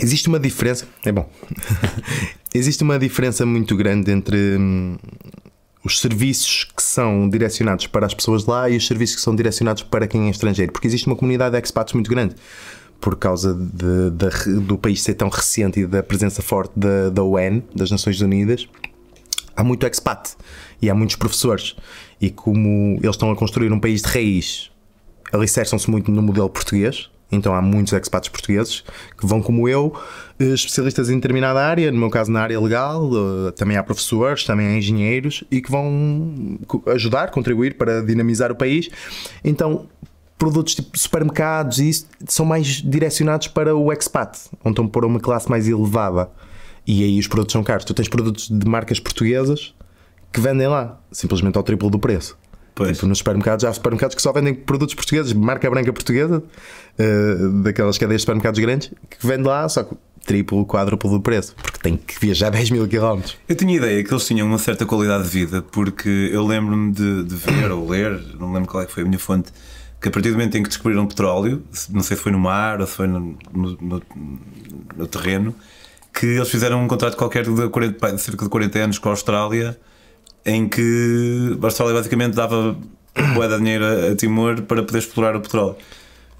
Existe 0.00 0.28
uma 0.28 0.38
diferença, 0.38 0.86
é 1.04 1.10
bom. 1.10 1.28
Existe 2.54 2.84
uma 2.84 2.96
diferença 2.96 3.44
muito 3.44 3.76
grande 3.76 4.12
entre 4.12 4.56
hum, 4.56 4.96
os 5.84 5.98
serviços 5.98 6.64
que 6.64 6.82
são 6.82 7.28
direcionados 7.28 7.88
para 7.88 8.06
as 8.06 8.14
pessoas 8.14 8.46
lá 8.46 8.70
e 8.70 8.76
os 8.76 8.86
serviços 8.86 9.16
que 9.16 9.22
são 9.22 9.34
direcionados 9.34 9.82
para 9.82 10.06
quem 10.06 10.28
é 10.28 10.30
estrangeiro, 10.30 10.70
porque 10.70 10.86
existe 10.86 11.08
uma 11.08 11.16
comunidade 11.16 11.56
de 11.56 11.62
expats 11.62 11.92
muito 11.92 12.08
grande 12.08 12.36
por 13.00 13.16
causa 13.16 13.54
de, 13.54 14.10
de, 14.10 14.60
do 14.60 14.76
país 14.76 15.02
ser 15.02 15.14
tão 15.14 15.28
recente 15.28 15.80
e 15.80 15.86
da 15.86 16.02
presença 16.02 16.42
forte 16.42 16.72
da, 16.76 17.10
da 17.10 17.22
UN, 17.22 17.62
das 17.74 17.90
Nações 17.90 18.20
Unidas. 18.20 18.68
Há 19.56 19.64
muito 19.64 19.86
expat 19.86 20.36
e 20.80 20.88
há 20.88 20.94
muitos 20.94 21.16
professores, 21.16 21.76
e 22.20 22.30
como 22.30 22.98
eles 23.02 23.16
estão 23.16 23.30
a 23.30 23.36
construir 23.36 23.72
um 23.72 23.80
país 23.80 24.02
de 24.02 24.08
raiz, 24.08 24.70
alicerçam-se 25.32 25.90
muito 25.90 26.10
no 26.10 26.22
modelo 26.22 26.48
português, 26.48 27.10
então 27.30 27.54
há 27.54 27.60
muitos 27.60 27.92
expats 27.92 28.28
portugueses 28.28 28.82
que 29.18 29.26
vão, 29.26 29.42
como 29.42 29.68
eu, 29.68 29.94
eh, 30.38 30.44
especialistas 30.44 31.10
em 31.10 31.16
determinada 31.16 31.60
área, 31.60 31.90
no 31.92 31.98
meu 31.98 32.08
caso 32.08 32.32
na 32.32 32.40
área 32.40 32.58
legal, 32.58 33.10
eh, 33.12 33.50
também 33.52 33.76
há 33.76 33.82
professores, 33.82 34.44
também 34.44 34.66
há 34.66 34.76
engenheiros 34.78 35.44
e 35.50 35.60
que 35.60 35.70
vão 35.70 36.58
ajudar, 36.86 37.30
contribuir 37.30 37.76
para 37.76 38.00
dinamizar 38.02 38.50
o 38.50 38.56
país. 38.56 38.88
Então, 39.44 39.86
produtos 40.38 40.76
tipo 40.76 40.96
supermercados 40.96 41.78
e 41.80 41.88
isso 41.90 42.06
são 42.26 42.46
mais 42.46 42.66
direcionados 42.66 43.48
para 43.48 43.74
o 43.76 43.92
expat, 43.92 44.38
onde 44.64 44.70
estão 44.70 44.88
por 44.88 45.04
uma 45.04 45.20
classe 45.20 45.50
mais 45.50 45.68
elevada. 45.68 46.30
E 46.86 47.04
aí 47.04 47.18
os 47.18 47.26
produtos 47.26 47.52
são 47.52 47.62
caros. 47.62 47.84
Tu 47.84 47.92
tens 47.92 48.08
produtos 48.08 48.48
de 48.48 48.66
marcas 48.66 48.98
portuguesas 48.98 49.74
que 50.32 50.40
vendem 50.40 50.68
lá, 50.68 50.98
simplesmente 51.12 51.56
ao 51.56 51.62
triplo 51.62 51.90
do 51.90 51.98
preço. 51.98 52.38
Pois. 52.74 52.96
Tipo, 52.96 53.08
nos 53.08 53.18
supermercados, 53.18 53.64
há 53.64 53.72
supermercados 53.72 54.14
que 54.14 54.22
só 54.22 54.32
vendem 54.32 54.54
produtos 54.54 54.94
portugueses, 54.94 55.32
marca 55.32 55.68
branca 55.68 55.92
portuguesa, 55.92 56.38
uh, 56.38 57.48
daquelas 57.62 57.98
cadeias 57.98 58.20
de 58.20 58.22
supermercados 58.22 58.60
grandes, 58.60 58.92
que 59.10 59.26
vende 59.26 59.42
lá, 59.42 59.68
só 59.68 59.82
que 59.82 59.96
triplo, 60.24 60.64
quádruplo 60.64 61.10
do 61.10 61.20
preço, 61.20 61.56
porque 61.56 61.78
tem 61.80 61.96
que 61.96 62.20
viajar 62.20 62.50
10 62.52 62.70
mil 62.70 62.86
quilómetros. 62.86 63.36
Eu 63.48 63.56
tinha 63.56 63.76
ideia 63.76 64.04
que 64.04 64.12
eles 64.12 64.26
tinham 64.26 64.46
uma 64.46 64.58
certa 64.58 64.86
qualidade 64.86 65.24
de 65.24 65.30
vida, 65.30 65.60
porque 65.60 66.30
eu 66.32 66.46
lembro-me 66.46 66.92
de, 66.92 67.24
de, 67.24 67.34
ver 67.34 67.72
ou 67.72 67.88
ler, 67.88 68.20
não 68.38 68.52
lembro 68.52 68.70
qual 68.70 68.82
é 68.82 68.86
que 68.86 68.92
foi 68.92 69.02
a 69.02 69.06
minha 69.06 69.18
fonte, 69.18 69.50
que 70.00 70.08
a 70.08 70.10
partir 70.10 70.30
do 70.30 70.36
momento 70.36 70.56
em 70.56 70.62
que 70.62 70.68
descobriram 70.68 71.06
petróleo, 71.06 71.62
não 71.90 72.02
sei 72.02 72.16
se 72.16 72.22
foi 72.22 72.32
no 72.32 72.38
mar 72.38 72.80
ou 72.80 72.86
se 72.86 72.94
foi 72.94 73.06
no, 73.06 73.36
no, 73.52 73.78
no, 73.80 74.02
no 74.96 75.06
terreno, 75.06 75.54
que 76.12 76.26
eles 76.26 76.48
fizeram 76.48 76.82
um 76.82 76.88
contrato 76.88 77.16
qualquer 77.16 77.44
de 77.44 77.68
40, 77.68 78.18
cerca 78.18 78.44
de 78.44 78.50
40 78.50 78.78
anos 78.78 78.98
com 78.98 79.08
a 79.08 79.12
Austrália 79.12 79.78
em 80.44 80.68
que 80.68 81.58
a 81.60 81.66
Austrália 81.66 81.94
basicamente 81.94 82.34
dava 82.34 82.76
moeda 83.34 83.56
de 83.56 83.62
dinheiro 83.62 83.84
a 83.84 84.16
Timor 84.16 84.62
para 84.62 84.82
poder 84.82 84.98
explorar 84.98 85.36
o 85.36 85.40
petróleo. 85.40 85.76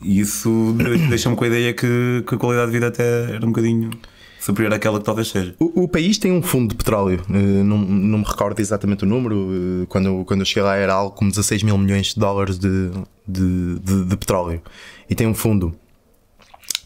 E 0.01 0.21
isso 0.21 0.75
deixa-me 1.09 1.37
com 1.37 1.45
a 1.45 1.47
ideia 1.47 1.73
que, 1.75 2.25
que, 2.27 2.35
a 2.35 2.39
qualidade 2.39 2.71
de 2.71 2.73
vida 2.73 2.89
até 2.89 3.35
era 3.35 3.45
um 3.45 3.49
bocadinho 3.49 3.91
superior 4.39 4.73
àquela 4.73 4.99
que 4.99 5.05
talvez 5.05 5.29
seja. 5.29 5.55
O, 5.59 5.85
o 5.85 5.89
país 5.89 6.19
tem 6.19 6.33
um 6.33 6.43
fundo 6.43 6.71
de 6.71 6.77
petróleo, 6.77 7.23
uh, 7.29 7.65
não, 7.65 7.79
não 7.79 8.19
me 8.19 8.25
recordo 8.25 8.61
exatamente 8.61 9.05
o 9.05 9.07
número, 9.07 9.37
uh, 9.37 9.87
quando, 9.89 10.25
quando 10.25 10.41
eu 10.41 10.47
cheguei 10.47 10.63
lá 10.63 10.77
era 10.77 10.95
algo 10.95 11.15
como 11.15 11.31
16 11.31 11.63
mil 11.63 11.77
milhões 11.79 12.15
de 12.15 12.21
dólares 12.21 12.59
de, 12.59 12.91
de, 13.27 13.79
de, 13.79 14.05
de 14.05 14.17
petróleo. 14.17 14.63
E 15.09 15.15
tem 15.15 15.27
um 15.27 15.35
fundo 15.35 15.75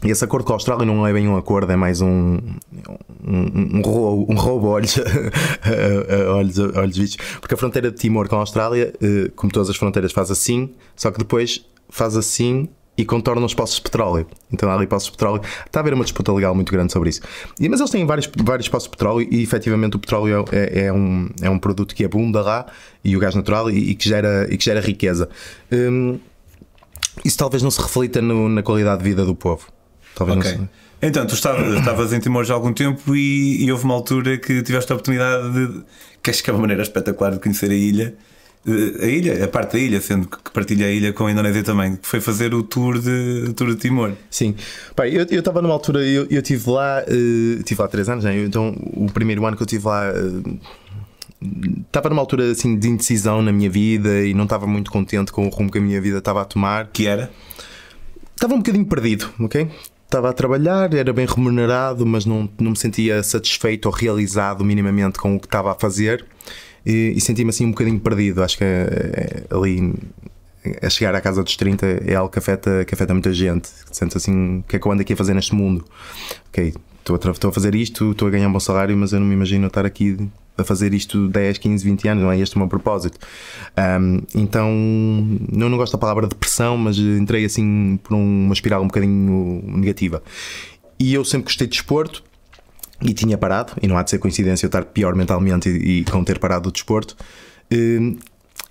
e 0.04 0.10
esse 0.10 0.24
acordo 0.24 0.44
com 0.44 0.52
a 0.52 0.56
Austrália 0.56 0.84
não 0.84 1.06
é 1.06 1.12
bem 1.12 1.28
um 1.28 1.36
acordo, 1.36 1.70
é 1.70 1.76
mais 1.76 2.00
um, 2.00 2.38
um, 3.24 3.78
um, 3.78 3.82
roubo, 3.82 4.32
um 4.32 4.36
roubo 4.36 4.66
olhos, 4.66 4.98
olhos, 6.34 6.58
olhos 6.58 6.96
vistos. 6.96 7.24
Porque 7.40 7.54
a 7.54 7.56
fronteira 7.56 7.88
de 7.88 7.96
Timor 7.96 8.28
com 8.28 8.34
a 8.34 8.40
Austrália, 8.40 8.92
eh, 9.00 9.30
como 9.36 9.52
todas 9.52 9.70
as 9.70 9.76
fronteiras, 9.76 10.10
faz 10.10 10.28
assim, 10.28 10.74
só 10.96 11.12
que 11.12 11.18
depois 11.18 11.64
faz 11.88 12.16
assim 12.16 12.68
e 13.02 13.04
contorna 13.04 13.44
os 13.44 13.52
poços 13.52 13.76
de 13.76 13.82
petróleo. 13.82 14.26
Então 14.50 14.70
há 14.70 14.74
ali 14.74 14.86
poços 14.86 15.06
de 15.06 15.12
petróleo. 15.12 15.42
Está 15.66 15.80
a 15.80 15.82
haver 15.82 15.94
uma 15.94 16.04
disputa 16.04 16.32
legal 16.32 16.54
muito 16.54 16.72
grande 16.72 16.92
sobre 16.92 17.10
isso. 17.10 17.20
E, 17.60 17.68
mas 17.68 17.80
eles 17.80 17.90
têm 17.90 18.06
vários, 18.06 18.30
vários 18.36 18.68
poços 18.68 18.84
de 18.84 18.90
petróleo 18.90 19.26
e 19.30 19.42
efetivamente 19.42 19.96
o 19.96 19.98
petróleo 19.98 20.44
é, 20.52 20.86
é, 20.86 20.92
um, 20.92 21.28
é 21.40 21.50
um 21.50 21.58
produto 21.58 21.94
que 21.94 22.04
abunda 22.04 22.40
lá 22.40 22.66
e 23.04 23.16
o 23.16 23.20
gás 23.20 23.34
natural 23.34 23.70
e, 23.70 23.90
e 23.90 23.94
que, 23.94 24.08
gera, 24.08 24.46
e 24.50 24.56
que 24.56 24.64
gera 24.64 24.80
riqueza. 24.80 25.28
Hum, 25.70 26.18
isso 27.24 27.36
talvez 27.36 27.62
não 27.62 27.70
se 27.70 27.80
reflita 27.80 28.22
no, 28.22 28.48
na 28.48 28.62
qualidade 28.62 29.02
de 29.02 29.08
vida 29.08 29.24
do 29.24 29.34
povo. 29.34 29.66
Talvez 30.14 30.38
okay. 30.38 30.56
não 30.56 30.68
Então, 31.00 31.26
tu 31.26 31.34
estavas, 31.34 31.78
estavas 31.78 32.12
em 32.12 32.20
Timor 32.20 32.44
já 32.44 32.54
há 32.54 32.56
algum 32.56 32.72
tempo 32.72 33.14
e, 33.14 33.64
e, 33.64 33.72
houve 33.72 33.84
uma 33.84 33.94
altura 33.94 34.38
que 34.38 34.62
tiveste 34.62 34.92
a 34.92 34.94
oportunidade 34.94 35.52
de. 35.52 35.82
que 36.22 36.30
acho 36.30 36.42
que 36.42 36.50
é 36.50 36.52
uma 36.52 36.60
maneira 36.60 36.82
espetacular 36.82 37.32
de 37.32 37.40
conhecer 37.40 37.70
a 37.70 37.74
ilha. 37.74 38.14
A 38.64 39.06
ilha, 39.06 39.44
a 39.44 39.48
parte 39.48 39.72
da 39.72 39.78
ilha, 39.78 40.00
sendo 40.00 40.28
que 40.28 40.50
partilha 40.52 40.86
a 40.86 40.90
ilha 40.90 41.12
com 41.12 41.26
a 41.26 41.32
Indonésia 41.32 41.64
também, 41.64 41.96
que 41.96 42.06
foi 42.06 42.20
fazer 42.20 42.54
o 42.54 42.62
tour 42.62 43.00
de, 43.00 43.52
tour 43.56 43.68
de 43.68 43.76
Timor. 43.76 44.12
Sim, 44.30 44.54
Pai, 44.94 45.10
eu 45.16 45.24
estava 45.24 45.60
numa 45.60 45.74
altura, 45.74 46.00
eu, 46.06 46.28
eu 46.30 46.40
estive 46.40 46.70
lá, 46.70 47.02
uh, 47.02 47.62
tive 47.64 47.82
lá 47.82 47.88
três 47.88 48.08
anos, 48.08 48.22
né? 48.22 48.44
então 48.44 48.72
o 48.94 49.06
primeiro 49.12 49.44
ano 49.44 49.56
que 49.56 49.62
eu 49.62 49.66
estive 49.66 49.84
lá. 49.84 50.12
Uh, 50.12 50.60
estava 51.84 52.08
numa 52.08 52.22
altura 52.22 52.52
assim 52.52 52.78
de 52.78 52.88
indecisão 52.88 53.42
na 53.42 53.50
minha 53.50 53.68
vida 53.68 54.24
e 54.24 54.32
não 54.32 54.44
estava 54.44 54.64
muito 54.64 54.92
contente 54.92 55.32
com 55.32 55.44
o 55.44 55.48
rumo 55.48 55.68
que 55.68 55.78
a 55.78 55.80
minha 55.80 56.00
vida 56.00 56.18
estava 56.18 56.42
a 56.42 56.44
tomar. 56.44 56.86
Que 56.92 57.08
era? 57.08 57.32
Estava 58.32 58.54
um 58.54 58.58
bocadinho 58.58 58.86
perdido, 58.86 59.28
ok? 59.40 59.68
estava 60.12 60.28
a 60.28 60.32
trabalhar, 60.34 60.92
era 60.92 61.10
bem 61.10 61.24
remunerado, 61.24 62.04
mas 62.04 62.26
não, 62.26 62.46
não 62.60 62.72
me 62.72 62.76
sentia 62.76 63.22
satisfeito 63.22 63.86
ou 63.86 63.92
realizado 63.92 64.62
minimamente 64.62 65.18
com 65.18 65.36
o 65.36 65.40
que 65.40 65.46
estava 65.46 65.72
a 65.72 65.74
fazer 65.74 66.26
e, 66.84 67.14
e 67.16 67.20
senti-me 67.20 67.50
assim 67.50 67.66
um 67.66 67.70
bocadinho 67.70 68.00
perdido. 68.00 68.42
Acho 68.42 68.58
que 68.58 68.64
é, 68.64 69.44
é, 69.50 69.54
ali 69.54 69.94
a 70.80 70.88
chegar 70.88 71.14
à 71.14 71.20
casa 71.20 71.42
dos 71.42 71.56
30 71.56 71.86
é 72.06 72.14
algo 72.14 72.30
que 72.30 72.38
afeta, 72.38 72.84
que 72.84 72.94
afeta 72.94 73.12
muita 73.12 73.32
gente. 73.32 73.68
Sente 73.90 74.16
assim, 74.16 74.58
o 74.58 74.64
que 74.64 74.76
é 74.76 74.78
que 74.78 74.86
eu 74.86 74.92
ando 74.92 75.02
aqui 75.02 75.12
a 75.12 75.16
fazer 75.16 75.34
neste 75.34 75.54
mundo? 75.54 75.84
Ok, 76.48 76.74
estou 76.98 77.16
a, 77.16 77.30
estou 77.30 77.50
a 77.50 77.52
fazer 77.52 77.74
isto, 77.74 78.12
estou 78.12 78.28
a 78.28 78.30
ganhar 78.30 78.48
um 78.48 78.52
bom 78.52 78.60
salário, 78.60 78.96
mas 78.96 79.12
eu 79.12 79.20
não 79.20 79.26
me 79.26 79.34
imagino 79.34 79.66
estar 79.66 79.84
aqui 79.84 80.16
a 80.56 80.62
fazer 80.62 80.92
isto 80.92 81.28
10, 81.28 81.58
15, 81.58 81.84
20 81.84 82.08
anos, 82.08 82.22
não 82.24 82.30
é 82.30 82.38
este 82.38 82.56
o 82.56 82.58
meu 82.58 82.68
propósito. 82.68 83.18
Um, 83.76 84.20
então, 84.34 84.68
eu 85.50 85.68
não 85.68 85.76
gosto 85.76 85.92
da 85.92 85.98
palavra 85.98 86.26
depressão, 86.26 86.76
mas 86.76 86.98
entrei 86.98 87.44
assim 87.44 87.98
por 88.02 88.14
uma 88.14 88.52
espiral 88.52 88.82
um 88.82 88.86
bocadinho 88.86 89.62
negativa. 89.66 90.22
E 90.98 91.14
eu 91.14 91.24
sempre 91.24 91.46
gostei 91.46 91.66
de 91.66 91.72
desporto 91.72 92.22
e 93.02 93.12
tinha 93.12 93.36
parado, 93.36 93.72
e 93.82 93.88
não 93.88 93.96
há 93.96 94.02
de 94.02 94.10
ser 94.10 94.18
coincidência 94.18 94.66
eu 94.66 94.68
estar 94.68 94.84
pior 94.84 95.14
mentalmente 95.14 95.68
e, 95.68 96.00
e 96.00 96.04
com 96.04 96.22
ter 96.24 96.38
parado 96.38 96.68
o 96.68 96.72
desporto. 96.72 97.16
Um, 97.72 98.16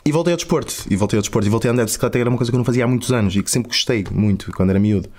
e 0.03 0.11
voltei 0.11 0.33
ao 0.33 0.37
desporto, 0.37 0.73
e 0.89 0.95
voltei 0.95 1.17
ao 1.17 1.21
desporto, 1.21 1.47
e 1.47 1.51
voltei 1.51 1.69
a 1.69 1.73
andar 1.73 1.83
de 1.83 1.89
bicicleta, 1.89 2.17
que 2.17 2.21
era 2.21 2.29
uma 2.29 2.37
coisa 2.37 2.51
que 2.51 2.55
eu 2.55 2.59
não 2.59 2.65
fazia 2.65 2.85
há 2.85 2.87
muitos 2.87 3.11
anos 3.11 3.35
e 3.35 3.43
que 3.43 3.51
sempre 3.51 3.69
gostei 3.69 4.03
muito 4.11 4.51
quando 4.51 4.71
era 4.71 4.79
miúdo. 4.79 5.09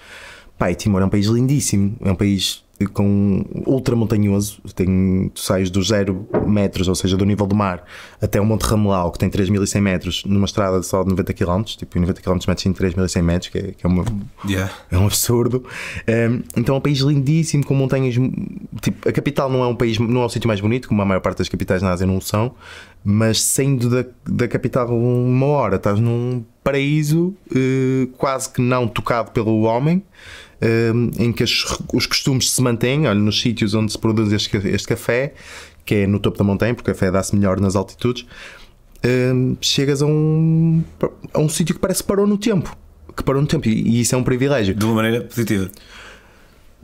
Pai, 0.58 0.74
Timor 0.74 1.02
é 1.02 1.04
um 1.04 1.08
país 1.08 1.26
lindíssimo, 1.26 1.96
é 2.00 2.10
um 2.10 2.14
país 2.16 2.64
com 2.86 3.44
ultra 3.66 3.94
montanhoso, 3.94 4.60
tem, 4.74 5.30
tu 5.34 5.40
sais 5.40 5.70
dos 5.70 5.88
0 5.88 6.28
metros, 6.46 6.88
ou 6.88 6.94
seja, 6.94 7.16
do 7.16 7.24
nível 7.24 7.46
do 7.46 7.54
mar, 7.54 7.84
até 8.20 8.40
o 8.40 8.44
Monte 8.44 8.62
Ramelau, 8.62 9.10
que 9.10 9.18
tem 9.18 9.28
3100 9.30 9.80
metros, 9.82 10.24
numa 10.24 10.46
estrada 10.46 10.82
só 10.82 11.02
de 11.02 11.10
90 11.10 11.32
km, 11.32 11.62
tipo 11.62 11.98
90 11.98 12.20
km 12.20 12.38
metes 12.48 12.66
em 12.66 12.72
3100 12.72 13.22
metros, 13.22 13.50
que 13.50 13.58
é, 13.58 13.62
que 13.72 13.86
é, 13.86 13.88
uma, 13.88 14.04
yeah. 14.46 14.72
é 14.90 14.98
um 14.98 15.06
absurdo. 15.06 15.64
Um, 16.08 16.42
então 16.56 16.74
é 16.74 16.78
um 16.78 16.80
país 16.80 16.98
lindíssimo, 16.98 17.64
com 17.64 17.74
montanhas. 17.74 18.14
Tipo, 18.80 19.08
a 19.08 19.12
capital 19.12 19.50
não 19.50 19.62
é 19.62 19.66
um 19.66 19.74
país, 19.74 19.98
não 19.98 20.22
é 20.22 20.24
o 20.24 20.28
sítio 20.28 20.48
mais 20.48 20.60
bonito, 20.60 20.88
como 20.88 21.02
a 21.02 21.04
maior 21.04 21.20
parte 21.20 21.38
das 21.38 21.48
capitais 21.48 21.82
na 21.82 21.90
Ásia 21.90 22.06
não 22.06 22.20
são, 22.20 22.54
mas 23.04 23.42
saindo 23.42 23.90
da, 23.90 24.04
da 24.26 24.48
capital 24.48 24.88
uma 24.88 25.46
hora, 25.46 25.76
estás 25.76 25.98
num 25.98 26.44
paraíso 26.62 27.34
uh, 27.50 28.06
quase 28.16 28.50
que 28.50 28.60
não 28.60 28.86
tocado 28.86 29.32
pelo 29.32 29.62
homem 29.62 30.02
em 31.18 31.32
que 31.32 31.42
as, 31.42 31.64
os 31.92 32.06
costumes 32.06 32.50
se 32.50 32.62
mantêm, 32.62 33.06
olha, 33.06 33.18
nos 33.18 33.40
sítios 33.40 33.74
onde 33.74 33.92
se 33.92 33.98
produz 33.98 34.32
este, 34.32 34.56
este 34.68 34.88
café, 34.88 35.34
que 35.84 35.94
é 35.96 36.06
no 36.06 36.18
topo 36.18 36.38
da 36.38 36.44
montanha, 36.44 36.74
porque 36.74 36.90
o 36.90 36.94
café 36.94 37.10
dá-se 37.10 37.34
melhor 37.34 37.60
nas 37.60 37.74
altitudes, 37.74 38.26
chegas 39.60 40.02
a 40.02 40.06
um, 40.06 40.82
a 41.34 41.38
um 41.40 41.48
sítio 41.48 41.74
que 41.74 41.80
parece 41.80 42.02
que 42.02 42.08
parou 42.08 42.26
no 42.26 42.38
tempo. 42.38 42.76
Que 43.16 43.22
parou 43.22 43.42
no 43.42 43.48
tempo, 43.48 43.68
e, 43.68 43.72
e 43.72 44.00
isso 44.00 44.14
é 44.14 44.18
um 44.18 44.24
privilégio. 44.24 44.74
De 44.74 44.84
uma 44.84 44.94
maneira 44.94 45.22
positiva. 45.22 45.70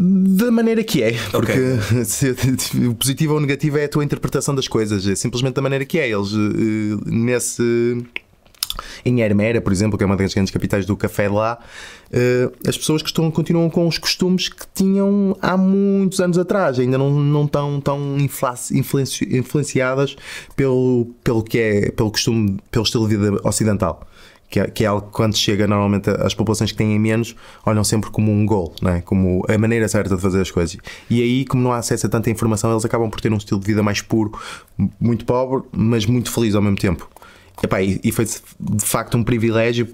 Da 0.01 0.51
maneira 0.53 0.85
que 0.85 1.03
é, 1.03 1.13
porque 1.33 1.53
okay. 1.99 2.87
o 2.87 2.95
positivo 2.95 3.33
ou 3.33 3.39
o 3.39 3.41
negativo 3.41 3.79
é 3.79 3.85
a 3.85 3.89
tua 3.89 4.05
interpretação 4.05 4.55
das 4.55 4.69
coisas, 4.69 5.05
é 5.09 5.17
simplesmente 5.17 5.55
da 5.55 5.63
maneira 5.63 5.85
que 5.85 5.99
é. 5.99 6.09
Eles, 6.09 6.33
eh, 6.33 6.97
nesse 7.07 8.05
em 9.05 9.21
Hermera, 9.21 9.61
por 9.61 9.73
exemplo, 9.73 9.97
que 9.97 10.05
é 10.05 10.07
uma 10.07 10.17
das 10.17 10.35
grandes 10.35 10.53
capitais 10.53 10.87
do 10.87 10.97
café 10.97 11.29
lá, 11.29 11.59
uh, 12.11 12.69
as 12.69 12.77
pessoas 12.77 13.03
que 13.03 13.09
estão, 13.09 13.31
continuam 13.31 13.69
com 13.71 13.87
os 13.87 13.99
costumes 13.99 14.49
que 14.49 14.67
tinham 14.75 15.37
há 15.41 15.57
muitos 15.57 16.21
anos 16.21 16.39
atrás, 16.39 16.79
ainda 16.79 16.99
não, 16.99 17.11
não 17.11 17.45
estão 17.45 17.81
tão 17.81 18.17
influenci, 18.19 19.37
influenciadas 19.37 20.17
pelo, 20.57 21.09
pelo 21.23 21.43
que 21.43 21.59
é, 21.59 21.91
pelo 21.91 22.11
costume, 22.11 22.59
pelo 22.71 22.85
estilo 22.85 23.09
de 23.09 23.17
vida 23.17 23.41
ocidental. 23.45 24.07
Que 24.51 24.61
é, 24.61 24.67
que 24.67 24.83
é, 24.83 24.87
algo 24.87 25.09
que 25.09 25.13
quando 25.13 25.37
chega 25.37 25.67
normalmente 25.67 26.09
as 26.09 26.33
populações 26.33 26.73
que 26.73 26.79
têm 26.79 26.99
menos 26.99 27.37
olham 27.67 27.85
sempre 27.85 28.11
como 28.11 28.33
um 28.33 28.47
gol, 28.47 28.75
não 28.81 28.93
é? 28.93 29.03
como 29.03 29.45
a 29.47 29.59
maneira 29.59 29.87
certa 29.89 30.17
de 30.17 30.23
fazer 30.23 30.41
as 30.41 30.51
coisas. 30.51 30.79
E 31.11 31.21
aí, 31.21 31.45
como 31.45 31.63
não 31.63 31.71
há 31.71 31.77
acesso 31.77 32.07
a 32.07 32.09
tanta 32.09 32.31
informação, 32.31 32.71
eles 32.71 32.83
acabam 32.83 33.11
por 33.11 33.21
ter 33.21 33.31
um 33.31 33.37
estilo 33.37 33.61
de 33.61 33.67
vida 33.67 33.83
mais 33.83 34.01
puro, 34.01 34.33
muito 34.99 35.27
pobre, 35.27 35.69
mas 35.71 36.07
muito 36.07 36.33
feliz 36.33 36.55
ao 36.55 36.63
mesmo 36.63 36.79
tempo. 36.79 37.11
Epá, 37.63 37.83
e, 37.83 38.13
foi 38.13 38.25
de 38.25 38.85
facto 38.85 39.17
um 39.17 39.25
privilégio 39.25 39.89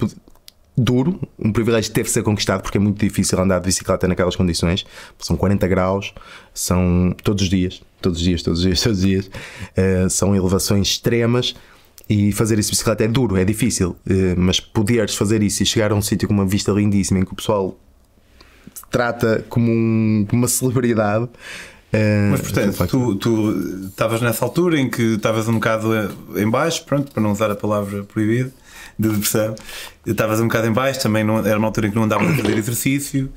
duro, 0.76 1.20
um 1.38 1.52
privilégio 1.52 1.90
que 1.90 1.94
teve 1.94 2.08
que 2.08 2.12
ser 2.12 2.22
conquistado 2.22 2.62
porque 2.62 2.78
é 2.78 2.80
muito 2.80 2.98
difícil 2.98 3.38
andar 3.38 3.60
de 3.60 3.66
bicicleta 3.66 4.08
naquelas 4.08 4.36
condições. 4.36 4.84
São 5.18 5.36
40 5.36 5.66
graus, 5.68 6.12
são 6.52 7.14
todos 7.22 7.44
os 7.44 7.48
dias, 7.48 7.82
todos 8.02 8.18
os 8.18 8.24
dias, 8.24 8.42
todos 8.42 8.60
os 8.60 8.64
dias, 8.66 8.82
todos 8.82 8.98
os 8.98 9.04
dias. 9.04 9.26
Uh, 9.26 10.10
são 10.10 10.34
elevações 10.34 10.88
extremas 10.88 11.54
e 12.08 12.32
fazer 12.32 12.58
isso 12.58 12.70
de 12.70 12.72
bicicleta 12.72 13.04
é 13.04 13.08
duro, 13.08 13.36
é 13.36 13.44
difícil, 13.44 13.90
uh, 13.90 14.34
mas 14.36 14.60
poderes 14.60 15.14
fazer 15.14 15.42
isso 15.42 15.62
e 15.62 15.66
chegar 15.66 15.92
a 15.92 15.94
um 15.94 16.02
sítio 16.02 16.28
com 16.28 16.34
uma 16.34 16.46
vista 16.46 16.72
lindíssima 16.72 17.20
em 17.20 17.24
que 17.24 17.32
o 17.32 17.36
pessoal 17.36 17.78
trata 18.90 19.44
como 19.48 19.70
um, 19.70 20.26
uma 20.32 20.48
celebridade 20.48 21.28
é, 21.94 22.28
Mas 22.30 22.40
portanto, 22.40 23.14
tu 23.16 23.86
estavas 23.86 24.20
nessa 24.20 24.44
altura 24.44 24.78
em 24.78 24.90
que 24.90 25.14
estavas 25.14 25.48
um 25.48 25.54
bocado 25.54 25.90
em 26.36 26.48
baixo, 26.48 26.84
pronto, 26.84 27.12
para 27.12 27.22
não 27.22 27.32
usar 27.32 27.50
a 27.50 27.56
palavra 27.56 28.04
proibida, 28.04 28.52
de 28.98 29.08
depressão, 29.08 29.54
estavas 30.06 30.40
um 30.40 30.48
bocado 30.48 30.66
em 30.66 30.72
baixo, 30.72 31.00
também 31.00 31.24
não, 31.24 31.38
era 31.38 31.58
uma 31.58 31.68
altura 31.68 31.88
em 31.88 31.90
que 31.90 31.96
não 31.96 32.04
andava 32.04 32.24
a 32.24 32.36
fazer 32.36 32.56
exercício 32.56 33.30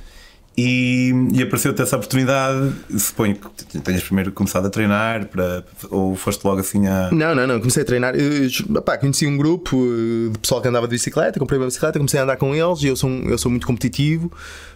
e, 0.57 1.11
e 1.33 1.43
apareceu-te 1.43 1.83
essa 1.83 1.95
oportunidade. 1.95 2.73
Suponho 2.97 3.35
que 3.35 3.79
tenhas 3.79 4.01
primeiro 4.01 4.31
começado 4.31 4.65
a 4.65 4.69
treinar 4.71 5.27
para, 5.27 5.63
ou 5.91 6.15
foste 6.15 6.43
logo 6.43 6.59
assim 6.59 6.87
a. 6.87 7.11
Não, 7.11 7.35
não, 7.35 7.45
não. 7.45 7.59
Comecei 7.59 7.83
a 7.83 7.85
treinar. 7.85 8.15
Eu, 8.15 8.81
pá, 8.81 8.97
conheci 8.97 9.27
um 9.27 9.37
grupo 9.37 9.77
eh, 9.77 10.31
de 10.31 10.39
pessoal 10.39 10.59
que 10.59 10.67
andava 10.67 10.87
de 10.87 10.95
bicicleta, 10.95 11.39
comprei 11.39 11.59
uma 11.59 11.67
bicicleta, 11.67 11.99
comecei 11.99 12.19
a 12.19 12.23
andar 12.23 12.37
com 12.37 12.55
eles 12.55 12.81
e 12.81 12.87
eu 12.87 12.95
sou, 12.95 13.07
eu 13.09 13.37
sou 13.37 13.51
muito 13.51 13.67
competitivo. 13.67 14.31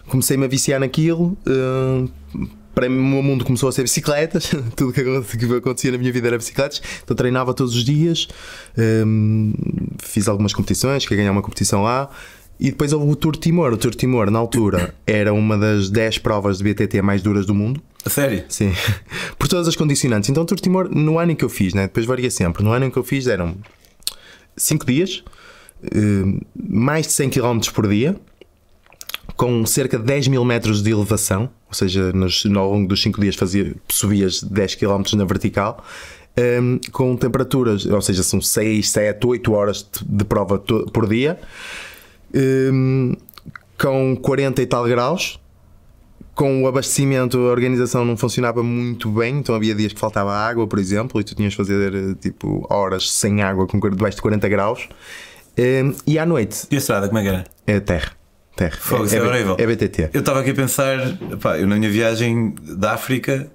Comecei-me 0.06 0.44
a 0.44 0.48
viciar 0.48 0.78
naquilo. 0.78 1.36
Uh, 1.44 2.08
para 2.74 2.88
mim 2.88 2.98
o 2.98 3.22
mundo 3.22 3.44
começou 3.44 3.68
a 3.68 3.72
ser 3.72 3.82
bicicletas, 3.82 4.50
tudo 4.76 4.92
que 4.92 5.00
acontecia 5.56 5.92
na 5.92 5.98
minha 5.98 6.12
vida 6.12 6.28
era 6.28 6.38
bicicletas, 6.38 6.82
então 7.02 7.16
treinava 7.16 7.54
todos 7.54 7.74
os 7.74 7.84
dias, 7.84 8.28
um, 9.06 9.52
fiz 9.98 10.28
algumas 10.28 10.52
competições, 10.52 11.06
que 11.06 11.14
ganhar 11.14 11.32
uma 11.32 11.42
competição 11.42 11.82
lá. 11.82 12.10
E 12.60 12.70
depois 12.70 12.92
houve 12.92 13.10
o 13.10 13.16
Tour 13.16 13.34
Timor. 13.34 13.72
O 13.72 13.76
Tour 13.76 13.92
Timor, 13.92 14.30
na 14.30 14.38
altura, 14.38 14.94
era 15.04 15.32
uma 15.32 15.58
das 15.58 15.90
10 15.90 16.18
provas 16.18 16.58
de 16.58 16.64
BTT 16.64 17.02
mais 17.02 17.20
duras 17.20 17.44
do 17.44 17.52
mundo. 17.52 17.82
A 18.04 18.10
sério? 18.10 18.44
Sim. 18.48 18.72
Por 19.36 19.48
todas 19.48 19.66
as 19.66 19.74
condicionantes. 19.74 20.30
Então, 20.30 20.44
o 20.44 20.46
Tour 20.46 20.60
Timor, 20.60 20.88
no 20.88 21.18
ano 21.18 21.32
em 21.32 21.34
que 21.34 21.44
eu 21.44 21.48
fiz, 21.48 21.74
né? 21.74 21.82
depois 21.82 22.06
varia 22.06 22.30
sempre. 22.30 22.62
No 22.62 22.70
ano 22.70 22.84
em 22.84 22.90
que 22.90 22.96
eu 22.96 23.02
fiz, 23.02 23.26
eram 23.26 23.56
5 24.56 24.86
dias, 24.86 25.24
hum, 25.92 26.38
mais 26.54 27.06
de 27.06 27.12
100 27.14 27.30
km 27.30 27.58
por 27.74 27.88
dia, 27.88 28.16
com 29.42 29.66
cerca 29.66 29.98
de 29.98 30.04
10 30.04 30.28
mil 30.28 30.44
metros 30.44 30.84
de 30.84 30.92
elevação, 30.92 31.50
ou 31.66 31.74
seja, 31.74 32.12
nos, 32.12 32.46
ao 32.46 32.70
longo 32.70 32.86
dos 32.86 33.02
5 33.02 33.20
dias 33.20 33.34
fazia, 33.34 33.74
subias 33.88 34.40
10 34.40 34.76
km 34.76 35.02
na 35.16 35.24
vertical, 35.24 35.84
um, 36.62 36.78
com 36.92 37.16
temperaturas, 37.16 37.84
ou 37.84 38.00
seja, 38.00 38.22
são 38.22 38.40
6, 38.40 38.88
7, 38.88 39.26
8 39.26 39.52
horas 39.52 39.84
de, 40.06 40.24
prova 40.24 40.60
por 40.60 41.08
dia, 41.08 41.40
um, 42.72 43.16
com 43.76 44.16
40 44.16 44.62
e 44.62 44.66
tal 44.66 44.84
graus. 44.84 45.40
Com 46.36 46.62
o 46.62 46.68
abastecimento, 46.68 47.36
a 47.36 47.50
organização 47.50 48.04
não 48.04 48.16
funcionava 48.16 48.62
muito 48.62 49.10
bem, 49.10 49.38
então 49.38 49.56
havia 49.56 49.74
dias 49.74 49.92
que 49.92 49.98
faltava 49.98 50.32
água, 50.32 50.68
por 50.68 50.78
exemplo, 50.78 51.20
e 51.20 51.24
tu 51.24 51.34
tinhas 51.34 51.50
de 51.50 51.56
fazer 51.56 52.14
tipo 52.20 52.64
horas 52.70 53.10
sem 53.10 53.42
água 53.42 53.66
com 53.66 53.80
debaixo 53.80 54.18
de 54.18 54.22
40 54.22 54.48
graus. 54.48 54.88
Um, 55.58 55.92
e 56.06 56.16
à 56.16 56.24
noite. 56.24 56.68
E 56.70 56.76
a 56.76 56.78
estrada, 56.78 57.08
como 57.08 57.18
é 57.18 57.22
que 57.22 57.28
era? 57.28 57.44
É 57.66 57.80
terra. 57.80 58.21
Terra. 58.56 58.76
Fogo, 58.78 59.06
é, 59.10 59.16
é, 59.16 59.22
horrível. 59.22 59.56
É 59.58 59.66
BTT. 59.66 60.10
Eu 60.12 60.20
estava 60.20 60.40
aqui 60.40 60.50
a 60.50 60.54
pensar, 60.54 60.98
pá, 61.40 61.58
eu 61.58 61.66
na 61.66 61.76
minha 61.76 61.90
viagem 61.90 62.54
da 62.60 62.92
África, 62.92 63.50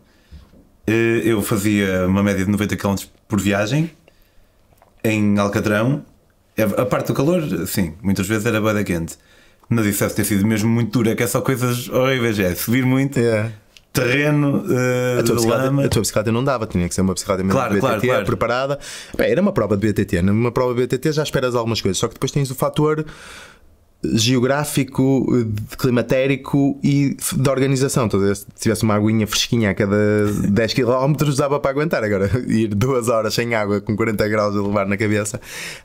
eh, 0.88 1.22
eu 1.24 1.42
fazia 1.42 2.08
uma 2.08 2.24
média 2.24 2.44
de 2.44 2.52
90 2.52 2.76
km 2.76 2.96
por 3.28 3.40
viagem 3.40 3.92
em 5.04 5.38
Alcatrão. 5.38 6.04
É, 6.56 6.64
a 6.64 6.86
parte 6.86 7.08
do 7.08 7.14
calor, 7.14 7.44
sim, 7.68 7.94
muitas 8.02 8.28
vezes 8.28 8.46
era 8.46 8.60
bada 8.60 8.84
quente. 8.84 9.18
Mas 9.70 9.86
isso 9.86 10.00
deve 10.00 10.14
ter 10.14 10.24
sido 10.24 10.46
mesmo 10.46 10.70
muito 10.70 10.92
duro, 10.92 11.10
é 11.10 11.16
que 11.16 11.24
é 11.24 11.28
só 11.28 11.42
coisas 11.42 11.90
horríveis, 11.90 12.40
é 12.40 12.56
subir 12.56 12.86
muito. 12.86 13.20
Yeah. 13.20 13.52
Terreno 13.92 14.64
uh, 14.68 15.20
a, 15.20 15.24
tua 15.24 15.58
lama. 15.58 15.86
a 15.86 15.90
tua 15.90 16.02
bicicleta 16.02 16.32
não 16.32 16.44
dava, 16.44 16.68
tinha 16.68 16.88
que 16.88 16.94
ser 16.94 17.02
uma 17.02 17.16
bicicleta 17.16 17.44
mesmo 17.44 17.58
claro, 17.58 17.74
BTT 17.74 17.82
claro, 17.82 18.02
claro. 18.02 18.26
preparada. 18.26 18.80
Bem, 19.18 19.32
era 19.32 19.42
uma 19.42 19.52
prova 19.52 19.76
de 19.76 19.92
BTT. 19.92 20.22
Numa 20.22 20.52
prova 20.52 20.76
de 20.76 20.86
BTT 20.86 21.12
já 21.14 21.24
esperas 21.24 21.56
algumas 21.56 21.82
coisas, 21.82 21.98
só 21.98 22.08
que 22.08 22.14
depois 22.14 22.32
tens 22.32 22.52
o 22.52 22.56
fator 22.56 23.04
geográfico, 24.04 25.26
climatérico 25.78 26.80
e 26.84 27.18
de 27.36 27.50
organização. 27.50 28.06
Então, 28.06 28.20
se 28.34 28.46
tivesse 28.60 28.84
uma 28.84 28.96
aguinha 28.96 29.26
fresquinha 29.26 29.72
a 29.72 29.74
cada 29.74 29.98
10 30.50 30.74
km, 30.74 31.14
dava 31.36 31.60
para 31.60 31.72
aguentar. 31.72 32.04
Agora, 32.04 32.30
ir 32.48 32.68
duas 32.68 33.10
horas 33.10 33.34
sem 33.34 33.56
água 33.56 33.82
com 33.82 33.96
40 33.96 34.28
graus 34.28 34.56
a 34.56 34.62
levar 34.62 34.86
na 34.86 34.98
cabeça 34.98 35.42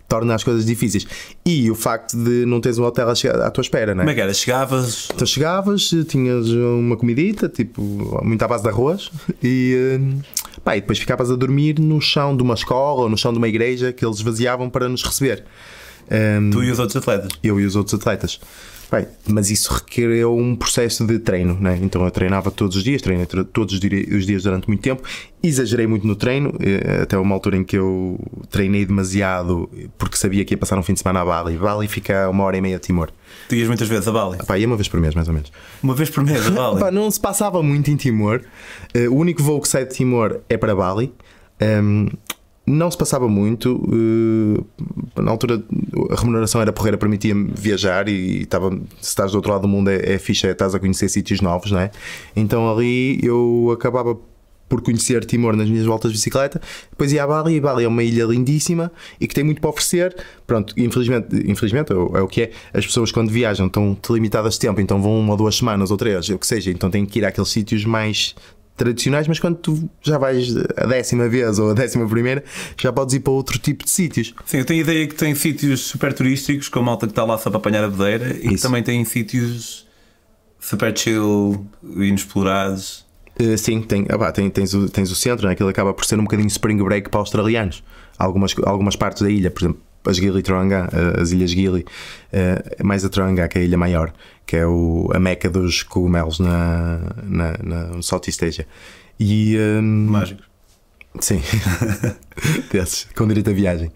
torna 0.07 0.35
as 0.35 0.45
coisas 0.45 0.67
difíceis. 0.67 1.07
E 1.45 1.71
o 1.71 1.75
facto 1.75 2.17
de 2.17 2.45
não 2.45 2.61
teres 2.61 2.79
um 2.79 2.85
hotel 2.85 3.09
à 3.09 3.51
tua 3.51 3.63
espera, 3.63 3.95
não 3.95 4.03
é? 4.03 4.05
Como 4.05 4.11
é 4.11 4.15
que 4.15 4.21
era? 4.21 4.35
Chegavas? 4.35 5.09
Então 5.15 5.27
chegavas, 5.27 5.91
tinhas 6.09 6.51
uma 6.51 6.97
comidita, 6.97 7.49
tipo, 7.49 7.83
muito 8.23 8.43
à 8.43 8.49
base 8.49 8.63
de 8.63 8.69
arroz, 8.69 9.11
e, 9.43 9.75
eh, 9.75 10.61
pá, 10.63 10.77
e 10.77 10.81
depois 10.83 10.99
ficavas 10.99 11.31
a 11.31 11.37
dormir 11.37 11.79
no 11.79 12.01
chão 12.01 12.37
de 12.37 12.43
uma 12.43 12.55
escola 12.55 13.03
ou 13.03 13.09
no 13.09 13.17
chão 13.17 13.33
de 13.33 13.39
uma 13.39 13.49
igreja 13.49 13.91
que 13.91 14.05
eles 14.05 14.19
esvaziavam 14.19 14.69
para 14.69 14.87
nos 14.87 15.03
receber. 15.03 15.45
Um, 16.11 16.51
tu 16.51 16.63
e 16.63 16.71
os 16.71 16.79
outros 16.79 16.97
atletas? 16.97 17.31
Eu 17.43 17.59
e 17.61 17.65
os 17.65 17.77
outros 17.77 17.95
atletas. 17.95 18.41
Bem, 18.91 19.07
mas 19.27 19.51
isso 19.51 19.73
requereu 19.73 20.37
um 20.37 20.55
processo 20.55 21.07
de 21.07 21.19
treino, 21.19 21.59
né? 21.59 21.79
Então 21.81 22.05
eu 22.05 22.11
treinava 22.11 22.51
todos 22.51 22.77
os 22.77 22.85
dias, 22.85 23.01
treinei 23.01 23.25
todos 23.51 23.73
os 23.73 23.81
di- 23.81 24.07
os 24.15 24.27
dias 24.27 24.43
durante 24.43 24.69
muito 24.69 24.83
tempo, 24.83 25.03
exagerei 25.43 25.87
muito 25.87 26.07
no 26.07 26.15
treino, 26.15 26.53
eh, 26.61 27.01
até 27.05 27.17
uma 27.17 27.35
altura 27.35 27.57
em 27.57 27.65
que 27.65 27.79
eu 27.79 28.21
treinei 28.51 28.85
demasiado 28.85 29.71
porque 29.97 30.15
sabia 30.19 30.45
que 30.45 30.53
ia 30.53 30.59
passar 30.59 30.79
um 30.79 30.83
fim 30.83 30.93
de 30.93 31.01
semana 31.01 31.23
a 31.23 31.25
Bali. 31.25 31.57
Bali 31.57 31.89
fica 31.89 32.25
a 32.25 32.29
uma 32.29 32.45
hora 32.45 32.59
e 32.59 32.61
meia 32.61 32.77
de 32.77 32.83
Timor. 32.83 33.09
Tu 33.49 33.55
ias 33.55 33.67
muitas 33.67 33.89
vezes 33.89 34.07
a 34.07 34.13
Bali. 34.13 34.37
Pá, 34.47 34.59
ia 34.59 34.67
uma 34.67 34.77
vez 34.77 34.89
por 34.89 35.01
mês, 35.01 35.15
mais 35.15 35.27
ou 35.27 35.33
menos. 35.33 35.51
Uma 35.83 35.95
vez 35.95 36.11
por 36.11 36.23
mês 36.23 36.47
a 36.47 36.51
Bali. 36.51 36.77
Pá, 36.85 36.91
não 36.91 37.11
se 37.11 37.19
passava 37.19 37.63
muito 37.63 37.91
em 37.91 37.97
Timor. 37.97 38.43
Eh, 38.93 39.09
o 39.09 39.15
único 39.15 39.43
voo 39.43 39.59
que 39.63 39.69
sai 39.69 39.87
de 39.87 39.95
Timor 39.95 40.41
é 40.51 40.59
para 40.59 40.77
Bali. 40.77 41.11
Ehm, 41.59 42.09
não 42.67 42.91
se 42.91 42.97
passava 42.97 43.29
muito. 43.29 43.81
eh, 45.17 45.21
na 45.23 45.31
altura 45.31 45.63
a 46.11 46.15
remuneração 46.15 46.61
era 46.61 46.73
porreira, 46.73 46.97
permitia-me 46.97 47.51
viajar 47.55 48.09
e 48.09 48.43
estava, 48.43 48.71
se 49.01 49.09
estás 49.09 49.33
do 49.33 49.37
outro 49.37 49.53
lado 49.53 49.63
do 49.63 49.69
mundo 49.69 49.91
é, 49.91 50.15
é 50.15 50.19
fixe, 50.19 50.47
é, 50.47 50.53
estás 50.53 50.75
a 50.75 50.79
conhecer 50.79 51.09
sítios 51.09 51.41
novos, 51.41 51.71
não 51.71 51.81
é? 51.81 51.91
Então 52.37 52.71
ali 52.71 53.19
eu 53.23 53.71
acabava 53.73 54.17
por 54.69 54.81
conhecer 54.81 55.23
Timor 55.27 55.55
nas 55.55 55.69
minhas 55.69 55.85
voltas 55.85 56.11
de 56.11 56.17
bicicleta. 56.17 56.59
Depois 56.91 57.13
ia 57.13 57.23
a 57.23 57.27
Bali, 57.27 57.57
e 57.57 57.61
Bali 57.61 57.85
é 57.85 57.89
uma 57.89 58.03
ilha 58.03 58.25
lindíssima 58.25 58.91
e 59.21 59.29
que 59.29 59.35
tem 59.35 59.45
muito 59.45 59.61
para 59.61 59.69
oferecer. 59.69 60.17
Pronto, 60.47 60.73
infelizmente, 60.79 61.29
infelizmente 61.47 61.93
é 61.93 61.95
o 61.95 62.17
é 62.17 62.23
o 62.23 62.27
que 62.27 62.43
é. 62.45 62.51
As 62.73 62.87
pessoas 62.87 63.13
quando 63.13 63.31
viajam 63.31 63.67
estão 63.67 63.95
limitadas 64.09 64.55
de 64.55 64.61
tempo, 64.61 64.81
então 64.81 65.03
vão 65.03 65.21
uma 65.21 65.37
duas 65.37 65.57
semanas 65.57 65.91
ou 65.91 65.99
três, 65.99 66.31
o 66.31 66.39
que 66.39 66.47
seja, 66.47 66.71
então 66.71 66.91
têm 66.91 67.05
que 67.05 67.19
ir 67.19 67.25
àqueles 67.27 67.51
sítios 67.51 67.85
mais 67.85 68.35
tradicionais, 68.77 69.29
mas 69.29 69.39
quando 69.39 69.57
tu 69.57 69.89
já 70.03 70.19
vais 70.19 70.55
a 70.77 70.87
décima 70.87 71.29
vez 71.29 71.59
ou 71.59 71.71
a 71.71 71.75
décima 71.75 72.09
primeira, 72.09 72.43
já 72.81 72.93
podes 72.93 73.15
ir 73.15 73.21
para 73.21 73.33
outro 73.33 73.59
tipo 73.59 73.85
de 73.85 73.91
sítios. 73.91 74.35
Sim, 74.45 74.59
eu 74.59 74.65
tenho 74.65 74.81
a 74.81 74.83
ideia 74.83 75.07
que 75.07 75.15
tem 75.15 75.35
sítios 75.35 75.81
super 75.83 76.13
turísticos, 76.13 76.69
com 76.69 76.81
a 76.81 76.83
malta 76.83 77.07
que 77.07 77.13
está 77.13 77.25
lá 77.25 77.39
só 77.39 77.51
para 77.51 77.59
apanhar 77.59 77.85
a 77.85 77.89
bedeira, 77.89 78.37
e 78.43 78.57
também 78.57 78.83
tem 78.83 79.05
sítios 79.05 79.87
super 80.59 80.97
chill, 80.97 81.67
inexplorados. 81.83 83.05
Uh, 83.41 83.57
sim, 83.57 83.81
tem, 83.83 84.07
ah, 84.09 84.19
pá, 84.19 84.31
tem- 84.33 84.51
tens, 84.51 84.75
o, 84.75 84.89
tens 84.89 85.11
o 85.11 85.15
centro, 85.17 85.47
né? 85.47 85.53
aquilo 85.53 85.69
acaba 85.69 85.93
por 85.95 86.05
ser 86.05 86.19
um 86.19 86.23
bocadinho 86.25 86.49
spring 86.49 86.83
break 86.83 87.09
para 87.09 87.21
australianos. 87.21 87.83
Algumas, 88.19 88.55
algumas 88.65 88.95
partes 88.95 89.23
da 89.23 89.31
ilha, 89.31 89.51
por 89.51 89.63
exemplo, 89.63 89.81
as 90.05 90.17
Gili 90.17 90.43
Troanga, 90.43 90.89
uh, 90.93 91.21
as 91.21 91.31
ilhas 91.33 91.51
Gili, 91.51 91.85
uh, 92.33 92.85
mais 92.85 93.05
a 93.05 93.09
Troanga, 93.09 93.47
que 93.49 93.59
é 93.59 93.63
a 93.63 93.65
ilha 93.65 93.79
maior, 93.79 94.13
que 94.47 94.57
é 94.57 94.67
o, 94.67 95.11
a 95.15 95.19
meca 95.21 95.49
dos 95.51 95.83
cogumelos 95.83 96.39
na, 96.41 97.01
na, 97.23 97.57
na, 97.63 97.83
no 97.89 98.03
Southeast 98.03 98.43
Asia. 98.43 98.67
E, 99.19 99.57
um, 99.59 99.83
Mágicos. 100.11 100.45
Sim, 101.21 101.43
desses, 102.73 103.07
com 103.15 103.27
direito 103.29 103.51
a 103.51 103.53
viagem. 103.53 103.93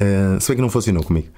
Uh, 0.00 0.40
se 0.40 0.48
bem 0.48 0.56
que 0.56 0.62
não 0.62 0.68
funcionou 0.70 1.02
comigo. 1.02 1.28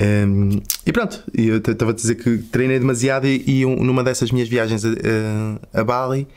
Um, 0.00 0.60
e 0.86 0.92
pronto, 0.92 1.24
eu 1.34 1.56
estava 1.56 1.90
a 1.90 1.94
dizer 1.94 2.14
que 2.14 2.38
treinei 2.38 2.78
demasiado 2.78 3.26
e, 3.26 3.42
e 3.46 3.66
um- 3.66 3.82
numa 3.82 4.04
dessas 4.04 4.30
minhas 4.30 4.48
viagens 4.48 4.84
a, 4.84 4.88
a- 4.90 5.80
a 5.80 5.84
Bali, 5.84 6.28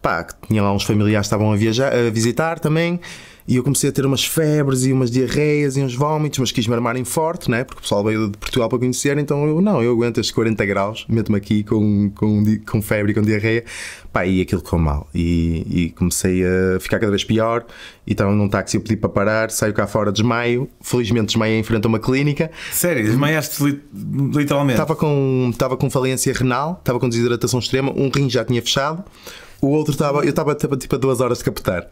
pá, 0.00 0.24
que 0.24 0.34
tinha 0.48 0.62
lá 0.62 0.72
uns 0.72 0.84
familiares 0.84 1.26
que 1.26 1.34
estavam 1.34 1.52
a, 1.52 1.56
viajar, 1.56 1.92
a 1.92 2.08
visitar 2.10 2.58
também. 2.58 2.98
E 3.46 3.56
eu 3.56 3.62
comecei 3.62 3.90
a 3.90 3.92
ter 3.92 4.06
umas 4.06 4.24
febres 4.24 4.84
e 4.84 4.92
umas 4.92 5.10
diarreias 5.10 5.76
e 5.76 5.80
uns 5.82 5.94
vómitos, 5.94 6.38
mas 6.38 6.52
quis 6.52 6.66
me 6.66 6.74
armarem 6.74 7.04
forte, 7.04 7.50
né? 7.50 7.64
porque 7.64 7.80
o 7.80 7.82
pessoal 7.82 8.04
veio 8.04 8.28
de 8.30 8.38
Portugal 8.38 8.68
para 8.68 8.78
conhecer. 8.78 9.18
Então 9.18 9.46
eu, 9.46 9.60
não, 9.60 9.82
eu 9.82 9.92
aguento 9.92 10.18
estes 10.20 10.32
40 10.34 10.64
graus, 10.66 11.04
meto-me 11.08 11.38
aqui 11.38 11.62
com, 11.64 12.10
com, 12.14 12.42
com 12.70 12.80
febre 12.82 13.12
e 13.12 13.14
com 13.14 13.22
diarreia. 13.22 13.64
Pá, 14.12 14.26
e 14.26 14.42
aquilo 14.42 14.60
ficou 14.60 14.78
mal. 14.78 15.08
E, 15.14 15.66
e 15.70 15.90
comecei 15.90 16.44
a 16.44 16.78
ficar 16.78 16.98
cada 16.98 17.10
vez 17.10 17.24
pior. 17.24 17.64
E 18.06 18.12
estava 18.12 18.30
num 18.32 18.48
táxi, 18.48 18.76
eu 18.76 18.80
pedi 18.82 18.96
para 18.96 19.08
parar, 19.08 19.50
saio 19.50 19.72
cá 19.72 19.86
fora, 19.86 20.12
desmaio. 20.12 20.68
Felizmente 20.82 21.26
desmaiei 21.26 21.58
em 21.58 21.62
frente 21.62 21.84
a 21.86 21.88
uma 21.88 21.98
clínica. 21.98 22.50
Sério, 22.70 23.02
desmaiaste 23.02 23.62
li- 23.64 23.82
literalmente. 24.36 24.78
Estava 24.80 24.94
com, 24.94 25.48
estava 25.50 25.76
com 25.76 25.88
falência 25.90 26.32
renal, 26.32 26.76
estava 26.78 27.00
com 27.00 27.08
desidratação 27.08 27.58
extrema, 27.58 27.90
um 27.96 28.10
rim 28.14 28.28
já 28.28 28.44
tinha 28.44 28.60
fechado. 28.60 29.02
O 29.62 29.68
outro 29.68 29.92
estava, 29.92 30.24
eu 30.24 30.30
estava 30.30 30.56
tipo 30.56 30.96
a 30.96 30.98
duas 30.98 31.20
horas 31.20 31.38
de 31.38 31.44
captar. 31.44 31.88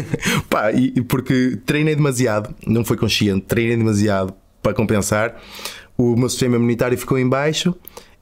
Pá, 0.48 0.72
e, 0.72 0.94
e 0.96 1.02
porque 1.02 1.58
treinei 1.66 1.94
demasiado, 1.94 2.54
não 2.66 2.82
foi 2.82 2.96
consciente, 2.96 3.44
treinei 3.46 3.76
demasiado 3.76 4.32
para 4.62 4.72
compensar. 4.72 5.38
O 5.98 6.16
meu 6.16 6.30
sistema 6.30 6.56
imunitário 6.56 6.96
ficou 6.96 7.18
em 7.18 7.28
baixo 7.28 7.74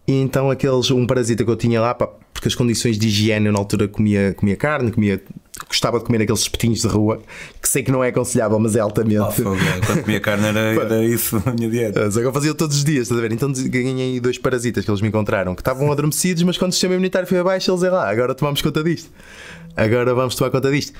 e 0.05 0.15
então 0.15 0.51
aqueles, 0.51 0.91
um 0.91 1.07
parasita 1.07 1.45
que 1.45 1.51
eu 1.51 1.55
tinha 1.55 1.81
lá, 1.81 1.95
pá, 1.95 2.09
porque 2.33 2.49
as 2.49 2.57
condições 2.57 2.99
de 2.99 3.07
higiene, 3.07 3.47
eu 3.47 3.53
na 3.53 3.59
altura 3.61 3.87
comia, 3.87 4.35
comia 4.35 4.57
carne, 4.57 4.91
comia, 4.91 5.23
gostava 5.69 5.99
de 5.99 6.05
comer 6.07 6.23
aqueles 6.23 6.41
espetinhos 6.41 6.81
de 6.81 6.89
rua, 6.89 7.21
que 7.61 7.69
sei 7.69 7.83
que 7.83 7.91
não 7.93 8.03
é 8.03 8.09
aconselhável, 8.09 8.59
mas 8.59 8.75
é 8.75 8.81
altamente. 8.81 9.17
É. 9.17 9.87
Quando 9.87 10.03
comia 10.03 10.21
carne 10.21 10.47
era, 10.47 10.59
era 10.83 11.05
isso 11.05 11.43
a 11.45 11.53
minha 11.53 11.69
dieta. 11.69 12.11
Só 12.11 12.21
que 12.21 12.27
eu 12.27 12.33
fazia 12.33 12.55
todos 12.55 12.77
os 12.79 12.85
dias, 12.85 13.03
estás 13.03 13.19
a 13.19 13.23
ver? 13.23 13.33
Então 13.33 13.53
ganhei 13.53 14.19
dois 14.21 14.39
parasitas 14.39 14.85
que 14.85 14.91
eles 14.91 15.01
me 15.01 15.09
encontraram 15.09 15.55
que 15.55 15.61
estavam 15.61 15.91
adormecidos, 15.93 16.43
mas 16.43 16.57
quando 16.57 16.71
o 16.71 16.75
sistema 16.75 16.95
imunitário 16.95 17.29
foi 17.29 17.39
abaixo, 17.39 17.71
eles 17.71 17.81
diziam 17.81 17.95
lá, 17.95 18.11
agora 18.11 18.35
tomamos 18.35 18.63
conta 18.63 18.83
disto. 18.83 19.11
Agora 19.77 20.15
vamos 20.15 20.35
tomar 20.35 20.51
conta 20.51 20.71
disto. 20.71 20.93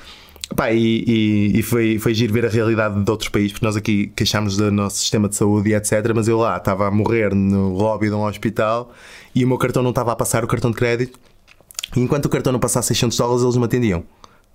Pá, 0.55 0.71
e, 0.71 1.03
e- 1.05 1.59
e 1.59 1.61
foi, 1.61 1.99
foi 1.99 2.13
giro 2.13 2.33
ver 2.33 2.45
a 2.45 2.49
realidade 2.49 3.03
de 3.03 3.11
outros 3.11 3.29
países, 3.29 3.51
porque 3.51 3.65
nós 3.65 3.75
aqui 3.75 4.07
queixámos 4.15 4.57
do 4.57 4.71
nosso 4.71 4.97
sistema 4.97 5.29
de 5.29 5.35
saúde 5.35 5.69
e 5.69 5.75
etc. 5.75 6.11
Mas 6.15 6.27
eu 6.27 6.37
lá 6.39 6.57
estava 6.57 6.87
a 6.87 6.91
morrer 6.91 7.35
no 7.35 7.69
lobby 7.73 8.07
de 8.07 8.13
um 8.15 8.23
hospital 8.25 8.91
e 9.35 9.45
o 9.45 9.47
meu 9.47 9.57
cartão 9.59 9.83
não 9.83 9.91
estava 9.91 10.11
a 10.11 10.15
passar 10.15 10.43
o 10.43 10.47
cartão 10.47 10.71
de 10.71 10.77
crédito. 10.77 11.19
E 11.95 11.99
enquanto 11.99 12.25
o 12.25 12.29
cartão 12.29 12.51
não 12.51 12.59
passasse 12.59 12.87
600 12.89 13.15
dólares, 13.17 13.43
eles 13.43 13.57
me 13.57 13.65
atendiam. 13.65 14.03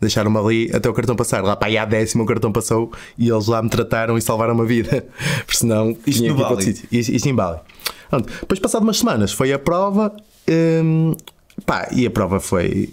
Deixaram-me 0.00 0.38
ali 0.38 0.70
até 0.74 0.88
o 0.88 0.92
cartão 0.92 1.16
passar. 1.16 1.42
Lá 1.42 1.57
para 1.57 1.68
aí 1.68 1.78
à 1.78 1.85
décima 1.85 2.24
o 2.24 2.26
cartão 2.26 2.52
passou 2.52 2.92
e 3.16 3.28
eles 3.30 3.46
lá 3.46 3.62
me 3.62 3.68
trataram 3.70 4.18
e 4.18 4.22
salvaram 4.22 4.61
a 4.61 4.64
vida. 4.64 5.07
Porque 5.46 5.57
senão 5.57 5.90
Isto 6.07 6.22
tinha 6.22 6.33
no 6.33 6.38
Bali? 6.38 6.62
sítio. 6.62 6.88
Isto, 6.92 7.12
isto 7.12 7.28
em 7.28 7.35
Bali. 7.35 7.61
Pronto. 8.11 8.30
Depois, 8.40 8.61
passado 8.61 8.83
umas 8.83 8.98
semanas, 8.98 9.33
foi 9.33 9.52
a 9.52 9.59
prova. 9.59 10.12
hum, 10.48 11.14
pá, 11.64 11.88
e 11.92 12.07
a 12.07 12.11
prova 12.11 12.38
foi, 12.40 12.90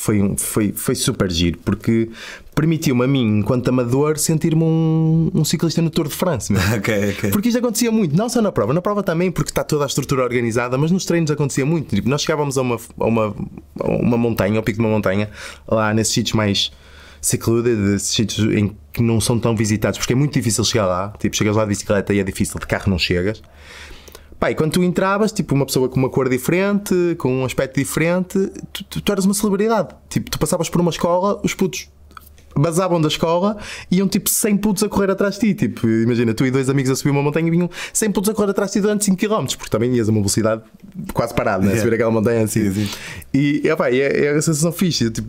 foi, 0.00 0.22
um- 0.22 0.36
foi, 0.36 0.72
foi 0.74 0.94
super 0.94 1.30
giro, 1.30 1.58
porque 1.64 2.08
permitiu-me 2.54 3.04
a 3.04 3.06
mim, 3.06 3.38
enquanto 3.40 3.68
amador, 3.68 4.18
sentir-me 4.18 4.62
um, 4.64 5.30
um 5.34 5.44
ciclista 5.44 5.82
no 5.82 5.90
Tour 5.90 6.08
de 6.08 6.14
France. 6.14 6.50
meu. 6.52 6.60
Ok, 6.76 7.10
ok. 7.18 7.30
Porque 7.30 7.48
isto 7.48 7.58
acontecia 7.58 7.92
muito, 7.92 8.16
não 8.16 8.28
só 8.28 8.40
na 8.40 8.50
prova, 8.50 8.72
na 8.72 8.80
prova 8.80 9.02
também, 9.02 9.30
porque 9.30 9.50
está 9.50 9.62
toda 9.62 9.84
a 9.84 9.86
estrutura 9.86 10.22
organizada, 10.22 10.78
mas 10.78 10.90
nos 10.90 11.04
treinos 11.04 11.30
acontecia 11.30 11.66
muito. 11.66 11.94
Tipo, 11.94 12.08
nós 12.08 12.22
chegávamos 12.22 12.56
a 12.56 12.62
uma, 12.62 12.76
a 12.98 13.04
uma, 13.06 13.34
a 13.80 13.86
uma 13.90 14.16
montanha, 14.16 14.56
ao 14.58 14.62
pico 14.62 14.78
de 14.78 14.84
uma 14.84 14.90
montanha, 14.90 15.28
lá 15.68 15.92
nesses 15.92 16.14
sítios 16.14 16.34
mais 16.34 16.70
secluded, 17.20 17.78
esses 17.94 18.08
sítios 18.10 18.50
em 18.54 18.74
que 18.92 19.02
não 19.02 19.20
são 19.20 19.38
tão 19.38 19.54
visitados, 19.54 19.98
porque 19.98 20.14
é 20.14 20.16
muito 20.16 20.32
difícil 20.32 20.64
chegar 20.64 20.86
lá. 20.86 21.12
Tipo, 21.18 21.36
chegas 21.36 21.54
lá 21.54 21.64
de 21.64 21.68
bicicleta 21.68 22.14
e 22.14 22.18
é 22.18 22.24
difícil, 22.24 22.58
de 22.58 22.66
carro 22.66 22.88
não 22.90 22.98
chegas. 22.98 23.42
Pá, 24.40 24.50
e 24.50 24.54
quando 24.54 24.72
tu 24.72 24.82
entravas, 24.82 25.30
tipo, 25.32 25.54
uma 25.54 25.66
pessoa 25.66 25.86
com 25.88 25.96
uma 26.00 26.08
cor 26.08 26.26
diferente, 26.28 27.14
com 27.18 27.42
um 27.42 27.44
aspecto 27.44 27.78
diferente, 27.78 28.38
tu, 28.72 28.82
tu, 28.84 29.00
tu 29.02 29.12
eras 29.12 29.26
uma 29.26 29.34
celebridade. 29.34 29.94
Tipo, 30.08 30.30
tu 30.30 30.38
passavas 30.38 30.68
por 30.70 30.80
uma 30.80 30.90
escola, 30.90 31.38
os 31.44 31.52
putos 31.52 31.88
basavam 32.56 33.00
da 33.00 33.06
escola 33.06 33.56
e 33.90 33.98
iam 33.98 34.08
tipo 34.08 34.28
100 34.28 34.56
putos 34.56 34.82
a 34.82 34.88
correr 34.88 35.10
atrás 35.10 35.34
de 35.38 35.40
ti. 35.40 35.54
Tipo, 35.54 35.86
imagina, 35.86 36.34
tu 36.34 36.44
e 36.44 36.50
dois 36.50 36.68
amigos 36.68 36.90
a 36.90 36.96
subir 36.96 37.10
uma 37.10 37.22
montanha 37.22 37.46
e 37.46 37.50
vinham 37.50 37.70
100 37.92 38.10
putos 38.12 38.30
a 38.30 38.34
correr 38.34 38.50
atrás 38.50 38.70
de 38.70 38.78
ti 38.78 38.80
durante 38.80 39.04
5 39.04 39.16
km, 39.16 39.44
porque 39.56 39.68
também 39.70 39.94
ias 39.94 40.08
a 40.08 40.10
uma 40.10 40.20
velocidade 40.20 40.62
quase 41.14 41.32
parada, 41.34 41.58
né? 41.62 41.66
Yeah. 41.72 41.82
subir 41.84 41.94
aquela 41.94 42.10
montanha 42.10 42.42
assim. 42.42 42.70
Sim, 42.72 42.86
sim. 42.86 42.90
E 43.32 43.62
epá, 43.68 43.88
é, 43.90 44.24
é 44.24 44.28
a 44.30 44.42
sensação 44.42 44.72
fixe. 44.72 45.04
Eu, 45.04 45.10
tipo, 45.12 45.28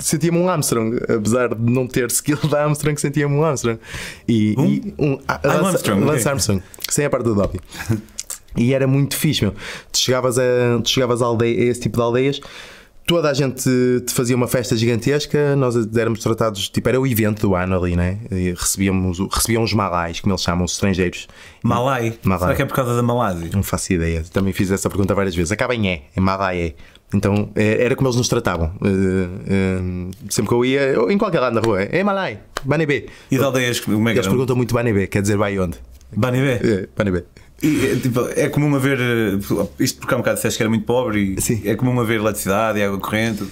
sentia-me 0.00 0.38
um 0.38 0.48
Armstrong, 0.48 0.96
apesar 1.08 1.54
de 1.54 1.70
não 1.70 1.86
ter 1.86 2.10
skill 2.10 2.38
da 2.50 2.64
Armstrong, 2.64 3.00
sentia-me 3.00 3.34
um 3.34 3.44
Armstrong. 3.44 3.78
E 4.26 4.54
Um? 4.58 4.64
e 4.66 4.94
um, 4.98 5.18
a- 5.28 5.40
Ah, 5.44 5.48
um 5.48 5.48
Lance, 5.62 5.66
Armstrong, 5.68 6.00
Lance 6.04 6.20
ok. 6.22 6.32
Armstrong, 6.32 6.62
sem 6.90 7.04
a 7.04 7.10
parte 7.10 7.24
do 7.24 7.34
doping. 7.34 7.60
E 8.56 8.74
era 8.74 8.86
muito 8.86 9.16
fixe, 9.16 9.42
meu. 9.42 9.54
Tu 9.92 9.98
chegavas 9.98 10.38
a, 10.38 10.42
tu 10.82 10.88
chegavas 10.88 11.22
a, 11.22 11.26
aldeia, 11.26 11.62
a 11.62 11.64
esse 11.66 11.80
tipo 11.80 11.96
de 11.96 12.02
aldeias, 12.02 12.40
toda 13.06 13.30
a 13.30 13.34
gente 13.34 13.62
te 14.04 14.12
fazia 14.12 14.34
uma 14.34 14.48
festa 14.48 14.76
gigantesca, 14.76 15.54
nós 15.54 15.76
éramos 15.96 16.20
tratados, 16.20 16.68
tipo, 16.68 16.88
era 16.88 17.00
o 17.00 17.06
evento 17.06 17.40
do 17.42 17.54
ano 17.54 17.76
ali, 17.76 17.94
né? 17.94 18.18
E 18.30 18.50
recebíamos, 18.50 19.18
recebiam 19.32 19.62
os 19.62 19.72
malais, 19.72 20.20
como 20.20 20.32
eles 20.34 20.42
chamam, 20.42 20.64
os 20.64 20.72
estrangeiros. 20.72 21.28
Malai. 21.62 22.18
Malai. 22.24 22.40
Será 22.40 22.54
que 22.56 22.62
é 22.62 22.66
por 22.66 22.74
causa 22.74 22.96
da 22.96 23.02
Malásia? 23.02 23.48
Não 23.52 23.62
faço 23.62 23.92
ideia, 23.92 24.24
também 24.32 24.52
fiz 24.52 24.70
essa 24.70 24.90
pergunta 24.90 25.14
várias 25.14 25.34
vezes. 25.34 25.52
Acaba 25.52 25.74
em 25.74 25.88
é, 25.88 26.02
em 26.16 26.20
Malai 26.20 26.60
é. 26.60 26.74
Então 27.14 27.50
eh, 27.54 27.84
era 27.84 27.94
como 27.94 28.08
eles 28.08 28.16
nos 28.16 28.28
tratavam. 28.28 28.72
Eh, 28.84 29.28
eh, 29.46 29.78
sempre 30.28 30.48
que 30.48 30.54
eu 30.54 30.64
ia, 30.64 30.96
em 31.08 31.16
qualquer 31.16 31.38
lado 31.38 31.54
na 31.54 31.60
rua, 31.60 31.82
é 31.82 32.02
Malai, 32.02 32.40
Banebê. 32.64 33.06
E 33.30 33.38
de 33.38 33.44
aldeias 33.44 33.78
como 33.78 34.08
é 34.08 34.12
que 34.12 34.18
Eles 34.18 34.28
perguntam 34.28 34.56
muito 34.56 34.74
Banebê, 34.74 35.06
quer 35.06 35.22
dizer 35.22 35.36
vai 35.36 35.56
onde? 35.58 35.78
Banibé. 36.14 36.60
É, 36.62 36.88
Banebê. 36.96 37.24
E, 37.62 37.86
é, 37.86 37.96
tipo, 37.96 38.20
é 38.36 38.48
comum 38.48 38.74
haver. 38.76 38.98
eh, 39.00 39.66
Isto 39.78 39.98
porque 40.00 40.12
há 40.14 40.16
um 40.16 40.20
bocado 40.20 40.36
disseste 40.36 40.58
que 40.58 40.62
era 40.62 40.70
muito 40.70 40.84
pobre 40.84 41.34
e 41.36 41.40
Sim. 41.40 41.62
é 41.64 41.74
comum 41.74 41.98
haver 42.00 42.20
eletricidade 42.20 42.78
e 42.78 42.82
água 42.84 42.98
corrente. 42.98 43.44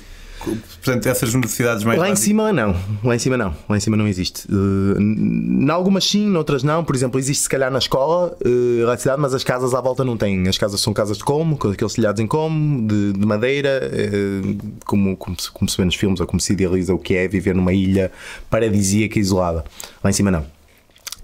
Portanto, 0.44 1.06
essas 1.06 1.32
necessidades 1.32 1.84
mais 1.84 1.98
Lá 1.98 2.04
em 2.06 2.10
básicas. 2.10 2.26
cima 2.28 2.52
não, 2.52 2.76
lá 3.02 3.16
em 3.16 3.18
cima 3.18 3.38
não, 3.38 3.56
lá 3.66 3.76
em 3.78 3.80
cima 3.80 3.96
não 3.96 4.06
existe. 4.06 4.46
Uh, 4.52 5.00
em 5.00 5.70
algumas 5.70 6.04
sim, 6.04 6.26
noutras 6.28 6.62
não. 6.62 6.84
Por 6.84 6.94
exemplo, 6.94 7.18
existe 7.18 7.44
se 7.44 7.48
calhar 7.48 7.70
na 7.70 7.78
escola 7.78 8.36
uh, 8.44 8.80
eletricidade, 8.82 9.22
mas 9.22 9.32
as 9.32 9.42
casas 9.42 9.72
à 9.72 9.80
volta 9.80 10.04
não 10.04 10.18
têm. 10.18 10.46
As 10.46 10.58
casas 10.58 10.82
são 10.82 10.92
casas 10.92 11.16
de 11.16 11.24
como, 11.24 11.56
com 11.56 11.68
aqueles 11.68 11.94
telhados 11.94 12.20
em 12.20 12.26
como, 12.26 12.86
de, 12.86 13.14
de 13.14 13.26
madeira, 13.26 13.80
uh, 13.90 14.58
como, 14.84 15.16
como, 15.16 15.40
se, 15.40 15.50
como 15.50 15.66
se 15.66 15.78
vê 15.78 15.84
nos 15.86 15.94
filmes 15.94 16.20
ou 16.20 16.26
como 16.26 16.38
se 16.38 16.52
idealiza 16.52 16.92
o 16.92 16.98
que 16.98 17.14
é 17.14 17.26
viver 17.26 17.54
numa 17.54 17.72
ilha 17.72 18.12
paradisíaca 18.50 19.18
isolada. 19.18 19.64
Lá 20.02 20.10
em 20.10 20.12
cima 20.12 20.30
não. 20.30 20.44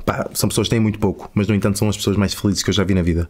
Pá, 0.04 0.28
são 0.34 0.48
pessoas 0.48 0.66
que 0.68 0.70
têm 0.70 0.80
muito 0.80 0.98
pouco, 0.98 1.30
mas 1.34 1.46
no 1.46 1.54
entanto 1.54 1.78
são 1.78 1.88
as 1.88 1.96
pessoas 1.96 2.16
mais 2.16 2.34
felizes 2.34 2.62
que 2.62 2.70
eu 2.70 2.74
já 2.74 2.84
vi 2.84 2.94
na 2.94 3.02
vida. 3.02 3.28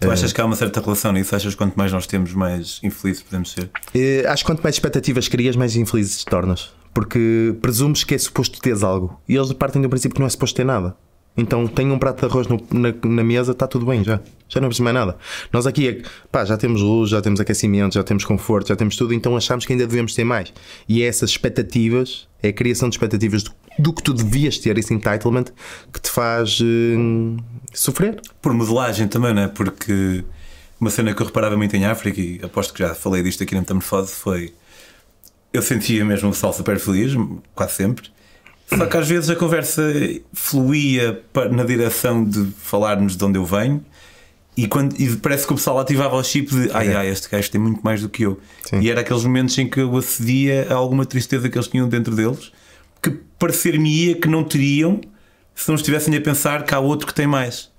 Tu 0.00 0.10
achas 0.10 0.32
que 0.32 0.40
há 0.40 0.44
uma 0.44 0.56
certa 0.56 0.80
relação 0.80 1.12
nisso? 1.12 1.34
Achas 1.34 1.54
que 1.54 1.58
quanto 1.58 1.76
mais 1.76 1.92
nós 1.92 2.06
temos, 2.06 2.34
mais 2.34 2.80
infelizes 2.82 3.22
podemos 3.22 3.52
ser? 3.52 3.70
Eh, 3.94 4.24
acho 4.26 4.42
que 4.42 4.50
quanto 4.50 4.62
mais 4.62 4.74
expectativas 4.74 5.28
crias, 5.28 5.54
mais 5.54 5.76
infelizes 5.76 6.18
te 6.18 6.24
tornas. 6.26 6.72
Porque 6.92 7.56
presumes 7.62 8.02
que 8.04 8.14
é 8.14 8.18
suposto 8.18 8.60
teres 8.60 8.82
algo. 8.82 9.20
E 9.28 9.36
eles 9.36 9.52
partem 9.52 9.80
do 9.80 9.88
princípio 9.88 10.14
que 10.14 10.20
não 10.20 10.26
é 10.26 10.30
suposto 10.30 10.56
ter 10.56 10.64
nada. 10.64 10.96
Então 11.36 11.66
tem 11.66 11.90
um 11.90 11.98
prato 11.98 12.20
de 12.20 12.26
arroz 12.26 12.46
no- 12.46 12.62
na, 12.70 12.92
na 13.04 13.24
mesa, 13.24 13.52
está 13.52 13.66
tudo 13.66 13.86
bem 13.86 14.04
já. 14.04 14.20
Já 14.48 14.60
não 14.60 14.68
preciso 14.68 14.84
mais 14.84 14.94
nada. 14.94 15.16
Nós 15.50 15.66
aqui 15.66 15.88
é 15.88 16.02
pá, 16.30 16.44
já 16.44 16.58
temos 16.58 16.82
luz, 16.82 17.08
já 17.08 17.22
temos 17.22 17.40
aquecimento, 17.40 17.94
já 17.94 18.02
temos 18.04 18.22
conforto, 18.24 18.68
já 18.68 18.76
temos 18.76 18.96
tudo, 18.96 19.14
então 19.14 19.34
achamos 19.34 19.64
que 19.64 19.72
ainda 19.72 19.86
devemos 19.86 20.14
ter 20.14 20.24
mais. 20.24 20.52
E 20.86 21.02
é 21.02 21.06
essas 21.06 21.30
expectativas, 21.30 22.28
é 22.42 22.48
a 22.48 22.52
criação 22.52 22.90
de 22.90 22.96
expectativas 22.96 23.42
do, 23.42 23.50
do 23.78 23.92
que 23.94 24.02
tu 24.02 24.12
devias 24.12 24.58
ter, 24.58 24.76
esse 24.76 24.92
entitlement, 24.92 25.44
que 25.90 26.00
te 26.02 26.10
faz 26.10 26.58
eh, 26.60 27.42
sofrer. 27.72 28.20
Por 28.42 28.52
modelagem 28.52 29.08
também, 29.08 29.32
não 29.32 29.42
é? 29.42 29.48
Porque 29.48 30.22
uma 30.78 30.90
cena 30.90 31.14
que 31.14 31.22
eu 31.22 31.26
reparava 31.26 31.56
muito 31.56 31.74
em 31.74 31.86
África, 31.86 32.20
e 32.20 32.38
aposto 32.42 32.74
que 32.74 32.80
já 32.80 32.94
falei 32.94 33.22
disto 33.22 33.42
aqui 33.42 33.54
na 33.54 33.60
Metamorfose, 33.62 34.12
foi. 34.12 34.52
Eu 35.50 35.62
sentia 35.62 36.04
mesmo 36.04 36.28
o 36.28 36.32
pessoal 36.32 36.52
super 36.52 36.78
feliz, 36.78 37.12
quase 37.54 37.72
sempre. 37.74 38.08
Só 38.76 38.86
que 38.86 38.96
às 38.96 39.08
vezes 39.08 39.30
a 39.30 39.36
conversa 39.36 39.82
fluía 40.32 41.22
na 41.50 41.64
direção 41.64 42.24
de 42.24 42.52
falarmos 42.58 43.16
de 43.16 43.24
onde 43.24 43.38
eu 43.38 43.44
venho. 43.44 43.84
E, 44.56 44.66
quando, 44.66 45.00
e 45.00 45.16
parece 45.16 45.46
que 45.46 45.52
o 45.52 45.56
pessoal 45.56 45.78
ativava 45.78 46.14
o 46.14 46.22
chip 46.22 46.54
de 46.54 46.70
ai 46.72 46.94
ai, 46.94 47.08
este 47.08 47.28
gajo 47.30 47.50
tem 47.50 47.60
muito 47.60 47.80
mais 47.82 48.02
do 48.02 48.08
que 48.08 48.24
eu. 48.24 48.38
Sim. 48.64 48.80
E 48.80 48.90
era 48.90 49.00
aqueles 49.00 49.24
momentos 49.24 49.56
em 49.56 49.68
que 49.68 49.80
eu 49.80 49.96
acedia 49.96 50.66
a 50.68 50.74
alguma 50.74 51.06
tristeza 51.06 51.48
que 51.48 51.56
eles 51.56 51.68
tinham 51.68 51.88
dentro 51.88 52.14
deles, 52.14 52.52
que 53.00 53.10
parecer-me-ia 53.38 54.14
que 54.14 54.28
não 54.28 54.44
teriam 54.44 55.00
se 55.54 55.68
não 55.68 55.74
estivessem 55.74 56.14
a 56.16 56.20
pensar 56.20 56.64
que 56.64 56.74
há 56.74 56.78
outro 56.78 57.06
que 57.06 57.14
tem 57.14 57.26
mais. 57.26 57.71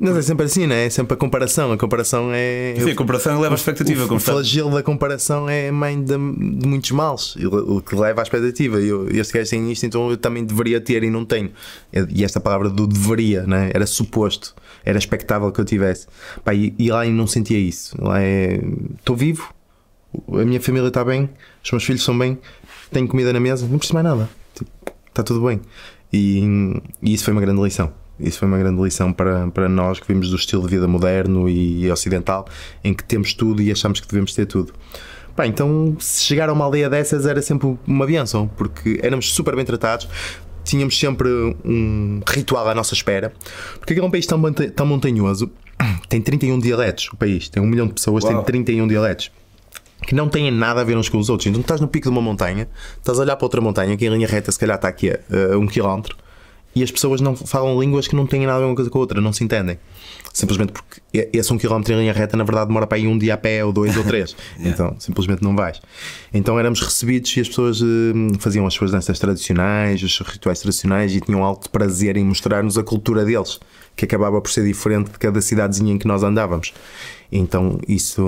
Mas 0.00 0.16
é 0.16 0.22
sempre 0.22 0.46
assim, 0.46 0.66
não 0.66 0.76
é? 0.76 0.88
Sempre 0.88 1.14
a 1.14 1.16
comparação. 1.16 1.72
A 1.72 1.76
comparação 1.76 2.30
é. 2.32 2.74
Sim, 2.78 2.90
a 2.90 2.94
comparação 2.94 3.40
leva 3.40 3.54
à 3.54 3.56
expectativa. 3.56 4.04
O, 4.04 4.16
o 4.16 4.20
flagelo 4.20 4.70
da 4.70 4.82
comparação 4.82 5.48
é 5.48 5.72
mãe 5.72 6.00
de, 6.00 6.14
de 6.14 6.68
muitos 6.68 6.90
males, 6.92 7.34
o 7.36 7.80
que 7.80 7.96
leva 7.96 8.20
à 8.20 8.22
expectativa. 8.22 8.78
Eu, 8.80 9.08
este 9.10 9.32
gajo 9.36 9.50
tem 9.50 9.72
isto, 9.72 9.84
então 9.84 10.10
eu 10.10 10.16
também 10.16 10.44
deveria 10.44 10.80
ter 10.80 11.02
e 11.02 11.10
não 11.10 11.24
tenho. 11.24 11.50
E 12.10 12.24
esta 12.24 12.38
palavra 12.38 12.70
do 12.70 12.86
deveria, 12.86 13.42
né? 13.42 13.70
era 13.74 13.86
suposto, 13.86 14.54
era 14.84 14.96
expectável 14.98 15.50
que 15.50 15.60
eu 15.60 15.64
tivesse. 15.64 16.06
Pá, 16.44 16.54
e, 16.54 16.72
e 16.78 16.90
lá 16.90 17.04
eu 17.04 17.12
não 17.12 17.26
sentia 17.26 17.58
isso. 17.58 17.96
Lá 18.00 18.22
é. 18.22 18.60
Estou 18.98 19.16
vivo, 19.16 19.52
a 20.32 20.44
minha 20.44 20.60
família 20.60 20.88
está 20.88 21.04
bem, 21.04 21.28
os 21.64 21.70
meus 21.72 21.84
filhos 21.84 22.02
estão 22.02 22.16
bem, 22.16 22.38
tenho 22.92 23.08
comida 23.08 23.32
na 23.32 23.40
mesa, 23.40 23.66
não 23.66 23.78
preciso 23.78 23.94
mais 23.94 24.06
nada. 24.06 24.30
Tipo, 24.54 24.70
está 25.08 25.24
tudo 25.24 25.44
bem. 25.44 25.60
E, 26.12 26.40
e 27.02 27.14
isso 27.14 27.24
foi 27.24 27.32
uma 27.32 27.40
grande 27.40 27.60
lição. 27.60 27.92
Isso 28.18 28.38
foi 28.38 28.48
uma 28.48 28.58
grande 28.58 28.82
lição 28.82 29.12
para, 29.12 29.48
para 29.48 29.68
nós 29.68 30.00
que 30.00 30.06
vimos 30.06 30.30
do 30.30 30.36
estilo 30.36 30.62
de 30.62 30.68
vida 30.68 30.88
moderno 30.88 31.48
e 31.48 31.90
ocidental, 31.90 32.46
em 32.82 32.92
que 32.92 33.04
temos 33.04 33.32
tudo 33.32 33.62
e 33.62 33.70
achamos 33.70 34.00
que 34.00 34.08
devemos 34.08 34.34
ter 34.34 34.46
tudo. 34.46 34.72
Pá, 35.36 35.46
então, 35.46 35.96
se 36.00 36.24
chegar 36.24 36.48
a 36.48 36.52
uma 36.52 36.64
aldeia 36.64 36.90
dessas 36.90 37.24
era 37.24 37.40
sempre 37.40 37.78
uma 37.86 38.06
benção, 38.06 38.48
porque 38.56 38.98
éramos 39.02 39.32
super 39.32 39.54
bem 39.54 39.64
tratados, 39.64 40.08
tínhamos 40.64 40.98
sempre 40.98 41.28
um 41.64 42.20
ritual 42.28 42.68
à 42.68 42.74
nossa 42.74 42.92
espera, 42.92 43.32
porque 43.78 43.92
aquele 43.92 44.04
é 44.04 44.08
um 44.08 44.10
país 44.10 44.26
tão, 44.26 44.42
tão 44.52 44.84
montanhoso, 44.84 45.50
tem 46.08 46.20
31 46.20 46.58
dialetos. 46.58 47.08
O 47.12 47.16
país 47.16 47.48
tem 47.48 47.62
um 47.62 47.66
milhão 47.66 47.86
de 47.86 47.94
pessoas, 47.94 48.24
Uau. 48.24 48.34
tem 48.34 48.44
31 48.44 48.88
dialetos 48.88 49.30
que 50.06 50.14
não 50.14 50.28
têm 50.28 50.50
nada 50.50 50.80
a 50.80 50.84
ver 50.84 50.96
uns 50.96 51.08
com 51.08 51.18
os 51.18 51.28
outros. 51.28 51.46
Então, 51.46 51.60
tu 51.60 51.64
estás 51.64 51.80
no 51.80 51.88
pico 51.88 52.04
de 52.04 52.10
uma 52.10 52.22
montanha, 52.22 52.68
estás 52.96 53.18
a 53.18 53.22
olhar 53.22 53.36
para 53.36 53.44
outra 53.44 53.60
montanha, 53.60 53.96
que 53.96 54.06
em 54.06 54.10
linha 54.10 54.26
reta, 54.26 54.50
se 54.50 54.58
calhar 54.58 54.76
está 54.76 54.88
aqui 54.88 55.10
a, 55.10 55.18
a 55.54 55.58
um 55.58 55.66
quilómetro, 55.66 56.16
e 56.74 56.82
as 56.82 56.90
pessoas 56.90 57.20
não 57.20 57.34
falam 57.34 57.80
línguas 57.80 58.06
que 58.06 58.14
não 58.14 58.26
têm 58.26 58.46
nada 58.46 58.58
a 58.58 58.60
ver 58.60 58.66
uma 58.66 58.74
coisa 58.74 58.90
com 58.90 58.98
a 58.98 59.00
outra, 59.00 59.20
não 59.20 59.32
se 59.32 59.42
entendem. 59.42 59.78
Simplesmente 60.32 60.72
porque 60.72 61.00
e- 61.12 61.28
esse 61.32 61.52
um 61.52 61.58
quilómetro 61.58 61.92
em 61.94 61.98
linha 61.98 62.12
reta, 62.12 62.36
na 62.36 62.44
verdade, 62.44 62.68
demora 62.68 62.86
para 62.86 62.98
ir 62.98 63.06
um 63.08 63.18
dia 63.18 63.34
a 63.34 63.36
pé, 63.36 63.64
ou 63.64 63.72
dois, 63.72 63.96
ou 63.96 64.04
três. 64.04 64.36
Então, 64.60 64.94
simplesmente 64.98 65.42
não 65.42 65.56
vais. 65.56 65.80
Então, 66.32 66.58
éramos 66.58 66.80
recebidos 66.80 67.34
e 67.36 67.40
as 67.40 67.48
pessoas 67.48 67.80
hum, 67.82 68.28
faziam 68.38 68.66
as 68.66 68.74
suas 68.74 68.90
danças 68.90 69.18
tradicionais, 69.18 70.02
os 70.02 70.14
seus 70.14 70.28
rituais 70.28 70.60
tradicionais 70.60 71.14
e 71.14 71.20
tinham 71.20 71.42
alto 71.42 71.70
prazer 71.70 72.16
em 72.16 72.24
mostrar-nos 72.24 72.76
a 72.78 72.82
cultura 72.84 73.24
deles, 73.24 73.58
que 73.96 74.04
acabava 74.04 74.40
por 74.40 74.50
ser 74.50 74.64
diferente 74.64 75.10
de 75.10 75.18
cada 75.18 75.40
cidadezinha 75.40 75.92
em 75.94 75.98
que 75.98 76.06
nós 76.06 76.22
andávamos. 76.22 76.72
Então, 77.32 77.80
isso 77.88 78.24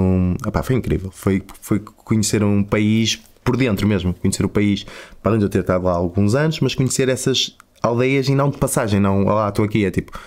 opá, 0.47 0.63
foi 0.63 0.77
incrível. 0.77 1.11
Foi, 1.13 1.43
foi 1.61 1.79
conhecer 1.79 2.43
um 2.43 2.65
país 2.65 3.21
por 3.45 3.57
dentro 3.57 3.87
mesmo, 3.87 4.13
conhecer 4.15 4.45
o 4.45 4.49
país, 4.49 4.85
para 5.23 5.31
além 5.33 5.39
de 5.39 5.45
eu 5.47 5.49
ter 5.49 5.61
estado 5.61 5.85
lá 5.85 5.93
há 5.93 5.97
alguns 5.97 6.35
anos, 6.35 6.61
mas 6.61 6.75
conhecer 6.75 7.09
essas 7.09 7.57
aldeias 7.83 8.29
e 8.29 8.35
não 8.35 8.51
de 8.51 8.59
passagem, 8.59 9.01
não, 9.01 9.25
olá, 9.25 9.49
estou 9.49 9.65
aqui, 9.65 9.85
é 9.85 9.91
tipo 9.91 10.19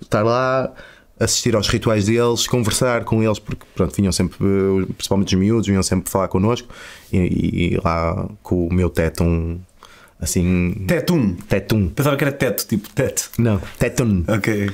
estar 0.00 0.22
lá, 0.22 0.72
assistir 1.18 1.54
aos 1.56 1.68
rituais 1.68 2.06
deles, 2.06 2.46
conversar 2.46 3.04
com 3.04 3.22
eles, 3.22 3.38
porque 3.38 3.64
pronto, 3.74 3.94
vinham 3.96 4.12
sempre, 4.12 4.38
eh, 4.44 4.86
principalmente 4.96 5.34
os 5.34 5.40
miúdos, 5.40 5.66
vinham 5.66 5.82
sempre 5.82 6.10
falar 6.10 6.28
connosco 6.28 6.68
e, 7.12 7.74
e- 7.74 7.80
lá 7.84 8.28
com 8.42 8.66
o 8.68 8.72
meu 8.72 8.88
tetum 8.90 9.58
assim. 10.20 10.84
Tetum. 10.86 11.34
Tetum. 11.48 11.88
Pensava 11.90 12.16
que 12.16 12.24
era 12.24 12.32
teto, 12.32 12.66
tipo 12.66 12.88
teto. 12.90 13.30
Não, 13.38 13.60
tetum. 13.78 14.24
Ok. 14.26 14.70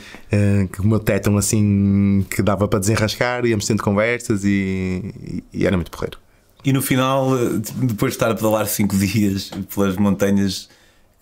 Que 0.73 0.81
o 0.81 0.87
meu 0.87 0.99
tetum 0.99 1.37
assim 1.37 2.25
que 2.31 2.43
dava 2.43 2.67
para 2.67 2.79
desenrascar, 2.79 3.45
íamos 3.45 3.67
tendo 3.67 3.83
conversas 3.83 4.45
e, 4.45 5.13
e- 5.23 5.45
e 5.53 5.67
era 5.67 5.77
muito 5.77 5.91
porreiro. 5.91 6.19
E 6.65 6.73
no 6.73 6.81
final, 6.81 7.37
eh, 7.39 7.61
depois 7.77 8.13
de 8.13 8.17
estar 8.17 8.31
a 8.31 8.35
pedalar 8.35 8.67
5 8.67 8.97
dias 8.97 9.51
pelas 9.75 9.97
montanhas, 9.97 10.69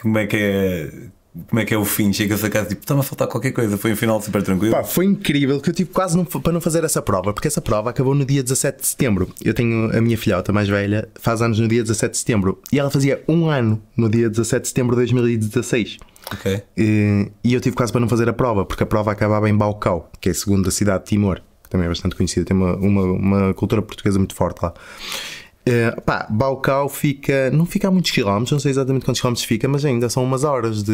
como 0.02 0.18
é 0.18 0.26
que 0.26 0.36
é, 0.36 0.92
como 1.48 1.60
é, 1.60 1.64
que 1.64 1.72
é 1.72 1.78
o 1.78 1.84
fim? 1.84 2.12
Chega-se 2.12 2.44
a 2.44 2.50
casa 2.50 2.68
tipo, 2.68 2.82
está-me 2.82 3.00
a 3.00 3.02
faltar 3.02 3.26
qualquer 3.28 3.52
coisa. 3.52 3.78
Foi 3.78 3.92
um 3.92 3.96
final 3.96 4.20
super 4.20 4.42
tranquilo. 4.42 4.74
Pá, 4.74 4.84
foi 4.84 5.06
incrível 5.06 5.60
que 5.60 5.70
eu 5.70 5.74
tive 5.74 5.88
quase 5.90 6.14
não- 6.16 6.24
para 6.26 6.52
não 6.52 6.60
fazer 6.60 6.84
essa 6.84 7.00
prova, 7.00 7.32
porque 7.32 7.48
essa 7.48 7.60
prova 7.62 7.88
acabou 7.90 8.14
no 8.14 8.24
dia 8.26 8.42
17 8.42 8.80
de 8.80 8.86
setembro. 8.86 9.30
Eu 9.42 9.54
tenho 9.54 9.96
a 9.96 10.00
minha 10.00 10.18
filhota 10.18 10.52
mais 10.52 10.68
velha, 10.68 11.08
faz 11.14 11.40
anos 11.40 11.58
no 11.58 11.66
dia 11.68 11.82
17 11.82 12.10
de 12.12 12.18
setembro, 12.18 12.60
e 12.70 12.78
ela 12.78 12.90
fazia 12.90 13.22
um 13.26 13.48
ano 13.48 13.80
no 13.96 14.10
dia 14.10 14.28
17 14.28 14.62
de 14.62 14.68
setembro 14.68 14.94
de 14.94 15.00
2016. 15.02 15.96
Ok. 16.32 16.62
E, 16.76 17.30
e 17.42 17.54
eu 17.54 17.60
tive 17.60 17.74
quase 17.76 17.90
para 17.92 18.00
não 18.00 18.08
fazer 18.08 18.28
a 18.28 18.32
prova, 18.32 18.64
porque 18.66 18.82
a 18.82 18.86
prova 18.86 19.10
acabava 19.12 19.48
em 19.48 19.56
Baucau, 19.56 20.10
que 20.20 20.28
é 20.28 20.32
a 20.32 20.34
segunda 20.34 20.70
cidade 20.70 21.04
de 21.04 21.10
Timor, 21.10 21.40
que 21.62 21.70
também 21.70 21.86
é 21.86 21.88
bastante 21.88 22.14
conhecida, 22.14 22.44
tem 22.44 22.56
uma, 22.56 22.76
uma, 22.76 23.02
uma 23.04 23.54
cultura 23.54 23.80
portuguesa 23.80 24.18
muito 24.18 24.34
forte 24.34 24.60
lá. 24.62 24.72
Eh, 25.64 25.92
pá, 26.04 26.26
Baucau 26.28 26.88
fica, 26.88 27.48
não 27.52 27.64
fica 27.64 27.86
a 27.86 27.90
muitos 27.90 28.10
quilómetros, 28.10 28.50
não 28.50 28.58
sei 28.58 28.72
exatamente 28.72 29.04
quantos 29.04 29.20
quilómetros 29.20 29.46
fica, 29.46 29.68
mas 29.68 29.84
ainda 29.84 30.08
são 30.08 30.24
umas 30.24 30.42
horas 30.42 30.82
de, 30.82 30.92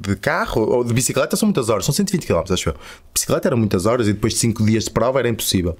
de 0.00 0.14
carro 0.16 0.62
ou 0.62 0.84
de 0.84 0.94
bicicleta, 0.94 1.34
são 1.34 1.48
muitas 1.48 1.68
horas, 1.68 1.84
são 1.84 1.92
120 1.92 2.24
quilómetros, 2.24 2.52
acho 2.52 2.68
eu. 2.68 2.76
Bicicleta 3.12 3.48
eram 3.48 3.56
muitas 3.56 3.84
horas 3.84 4.06
e 4.06 4.12
depois 4.12 4.34
de 4.34 4.38
5 4.38 4.64
dias 4.64 4.84
de 4.84 4.90
prova 4.90 5.18
era 5.18 5.28
impossível. 5.28 5.76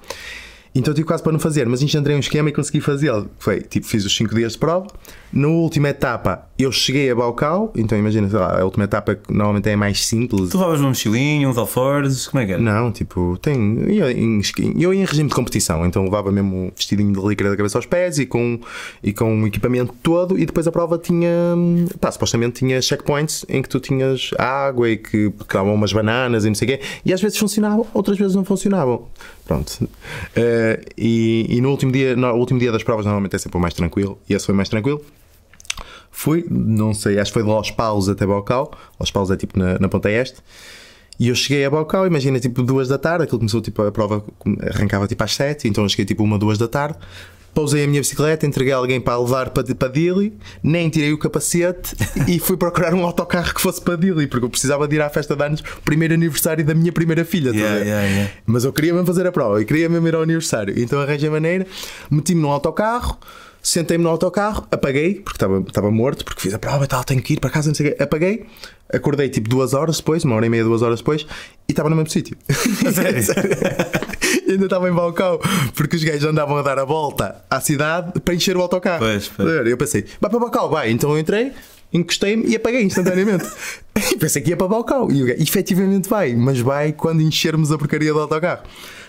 Então 0.75 0.93
tive 0.93 1.07
quase 1.07 1.23
para 1.23 1.33
não 1.33 1.39
fazer, 1.39 1.69
mas 1.69 1.81
engendrei 1.81 2.17
um 2.17 2.21
esquema 2.21 2.49
e 2.49 2.53
consegui 2.53 2.81
fazê-lo. 2.81 3.31
Foi, 3.39 3.61
tipo, 3.61 3.87
fiz 3.87 4.05
os 4.05 4.17
5 4.17 4.35
dias 4.35 4.53
de 4.53 4.59
prova. 4.59 4.89
Na 5.33 5.49
última 5.49 5.89
etapa, 5.89 6.47
eu 6.59 6.71
cheguei 6.71 7.11
a 7.11 7.15
Baucau. 7.15 7.73
Então 7.75 7.97
imagina, 7.99 8.29
sei 8.29 8.39
lá, 8.39 8.61
a 8.61 8.65
última 8.65 8.85
etapa 8.85 9.15
que 9.15 9.33
normalmente 9.33 9.69
é 9.71 9.75
mais 9.75 10.05
simples. 10.05 10.51
Tu 10.51 10.59
levavas 10.59 10.79
uma 10.81 10.91
mochilinha, 10.91 11.49
uns 11.49 11.57
alforjes, 11.57 12.27
como 12.29 12.43
é 12.43 12.47
que 12.47 12.53
era? 12.53 12.61
Não, 12.61 12.93
tipo, 12.93 13.39
tem. 13.41 13.79
Eu 13.89 14.11
em, 14.11 14.39
esqui- 14.41 14.75
eu 14.79 14.93
ia 14.93 15.01
em 15.01 15.05
regime 15.07 15.31
de 15.31 15.35
competição, 15.35 15.87
então 15.87 16.05
levava 16.05 16.31
mesmo 16.31 16.67
um 16.67 16.71
vestidinho 16.77 17.13
de 17.13 17.27
licra 17.27 17.49
da 17.49 17.57
cabeça 17.57 17.79
aos 17.79 17.87
pés 17.87 18.19
e 18.19 18.27
com, 18.27 18.61
e 19.03 19.13
com 19.15 19.43
o 19.43 19.47
equipamento 19.47 19.95
todo. 20.03 20.39
E 20.39 20.45
depois 20.45 20.67
a 20.67 20.73
prova 20.73 20.99
tinha. 20.99 21.31
Pá, 21.99 22.13
supostamente 22.13 22.59
tinha 22.59 22.83
checkpoints 22.83 23.47
em 23.49 23.63
que 23.63 23.69
tu 23.71 23.81
tinhas 23.81 24.31
água 24.39 24.91
e 24.91 24.99
que, 24.99 25.33
davam 25.53 25.75
umas 25.75 25.93
bananas 25.95 26.45
e 26.45 26.49
não 26.49 26.55
sei 26.55 26.69
o 26.69 26.71
quê. 26.73 26.81
E 27.07 27.13
às 27.13 27.23
vezes 27.23 27.39
funcionavam, 27.39 27.87
outras 27.95 28.19
vezes 28.19 28.35
não 28.37 28.45
funcionavam. 28.45 29.07
Pronto. 29.47 29.89
Eh, 30.37 30.85
e, 30.97 31.47
e 31.57 31.61
no 31.63 31.71
último 31.71 31.91
dia, 31.91 32.15
no 32.15 32.33
último 32.35 32.59
dia 32.61 32.71
das 32.71 32.83
provas, 32.83 33.07
normalmente 33.07 33.35
é 33.35 33.39
sempre 33.39 33.57
o 33.57 33.61
mais 33.61 33.73
tranquilo. 33.73 34.19
E 34.29 34.35
esse 34.35 34.45
foi 34.45 34.55
mais 34.55 34.69
tranquilo. 34.69 35.01
Fui, 36.15 36.45
não 36.49 36.93
sei, 36.93 37.19
acho 37.19 37.33
que 37.33 37.41
foi 37.41 37.43
de 37.43 37.49
Los 37.49 37.71
Paus 37.71 38.09
até 38.09 38.27
Baucau. 38.27 38.71
Los 39.01 39.11
Paus 39.11 39.31
é 39.31 39.37
tipo 39.37 39.59
na, 39.59 39.79
na 39.79 39.89
Ponta 39.89 40.11
Este. 40.11 40.37
E 41.19 41.29
eu 41.29 41.35
cheguei 41.35 41.65
a 41.65 41.71
Baucau, 41.71 42.07
imagina, 42.07 42.39
tipo 42.39 42.63
duas 42.63 42.89
da 42.89 42.99
tarde, 42.99 43.25
aquilo 43.25 43.39
começou, 43.39 43.61
tipo, 43.61 43.83
a 43.83 43.91
prova 43.91 44.25
arrancava 44.71 45.07
tipo 45.07 45.23
às 45.25 45.35
sete, 45.35 45.69
então 45.69 45.85
eu 45.85 45.89
cheguei 45.89 46.05
tipo 46.05 46.23
uma, 46.23 46.39
duas 46.39 46.59
da 46.59 46.67
tarde, 46.67 46.99
pousei 47.55 47.85
a 47.85 47.87
minha 47.87 48.01
bicicleta, 48.01 48.47
entreguei 48.47 48.73
alguém 48.73 49.01
para 49.01 49.19
levar 49.19 49.51
para, 49.51 49.75
para 49.75 49.89
Dili, 49.89 50.37
nem 50.63 50.89
tirei 50.89 51.13
o 51.13 51.19
capacete 51.19 51.95
e 52.27 52.39
fui 52.39 52.57
procurar 52.57 52.95
um 52.95 53.05
autocarro 53.05 53.55
que 53.55 53.61
fosse 53.61 53.81
para 53.81 53.97
Dili, 53.97 54.27
porque 54.27 54.45
eu 54.45 54.51
precisava 54.51 54.89
de 54.89 54.97
ir 54.97 55.03
à 55.03 55.11
festa 55.11 55.37
de 55.37 55.45
anos, 55.45 55.63
primeiro 55.85 56.15
aniversário 56.15 56.65
da 56.65 56.75
minha 56.75 56.93
primeira 56.93 57.25
filha. 57.25 57.51
Yeah, 57.51 57.79
yeah, 57.79 58.07
yeah. 58.07 58.31
Mas 58.47 58.65
eu 58.65 58.73
queria 58.73 58.93
mesmo 58.93 59.07
fazer 59.07 59.27
a 59.27 59.33
prova, 59.33 59.61
eu 59.61 59.67
queria 59.67 59.89
mesmo 59.89 60.09
ir 60.09 60.15
ao 60.15 60.23
aniversário. 60.23 60.75
Então 60.77 61.01
arranjei 61.01 61.29
maneira, 61.29 61.67
meti-me 62.11 62.41
num 62.41 62.51
autocarro, 62.51 63.19
sentei-me 63.63 64.03
no 64.03 64.11
autocarro, 64.11 64.67
apaguei, 64.71 65.15
porque 65.15 65.37
estava, 65.37 65.61
estava 65.61 65.91
morto, 65.91 66.25
porque 66.25 66.41
fiz 66.41 66.53
a 66.53 66.59
prova 66.59 66.85
e 66.85 66.89
tal, 66.89 67.05
tenho 67.05 67.23
que 67.23 67.35
ir 67.35 67.41
para 67.41 67.51
casa, 67.51 67.69
não 67.69 67.75
sei 67.75 67.91
o 67.91 67.95
quê. 67.95 68.03
Apaguei, 68.03 68.45
acordei 68.93 69.29
tipo 69.29 69.49
duas 69.49 69.73
horas 69.73 69.99
depois, 69.99 70.25
uma 70.25 70.35
hora 70.35 70.47
e 70.47 70.49
meia, 70.49 70.65
duas 70.65 70.83
horas 70.83 70.99
depois, 70.99 71.23
e 71.69 71.73
estava 71.73 71.89
no 71.89 71.97
mesmo 71.97 72.11
sítio. 72.11 72.37
sério? 72.93 73.23
E 74.47 74.53
ainda 74.53 74.65
estava 74.65 74.89
em 74.89 74.93
Balcão, 74.93 75.39
porque 75.75 75.97
os 75.97 76.05
gajos 76.05 76.25
andavam 76.25 76.57
a 76.57 76.63
dar 76.63 76.79
a 76.79 76.85
volta 76.85 77.43
à 77.49 77.61
cidade 77.61 78.21
para 78.21 78.35
encher 78.35 78.57
o 78.57 78.61
autocarro. 78.61 78.99
Pois, 78.99 79.29
pois. 79.29 79.67
Eu 79.67 79.77
pensei, 79.77 80.05
vai 80.21 80.31
para 80.31 80.41
Balcão, 80.41 80.69
vai. 80.69 80.91
Então 80.91 81.11
eu 81.11 81.19
entrei, 81.19 81.53
encostei-me 81.93 82.47
e 82.47 82.57
apaguei 82.57 82.83
instantaneamente. 82.83 83.45
e 84.13 84.17
pensei 84.17 84.43
que 84.43 84.51
ia 84.51 84.57
para 84.57 84.67
o 84.67 84.69
balcão. 84.69 85.11
E 85.11 85.21
eu, 85.21 85.29
efetivamente 85.29 86.09
vai, 86.09 86.35
mas 86.35 86.59
vai 86.61 86.93
quando 86.93 87.21
enchermos 87.21 87.71
a 87.71 87.79
porcaria 87.79 88.13
do 88.13 88.21
autocarro. 88.21 88.63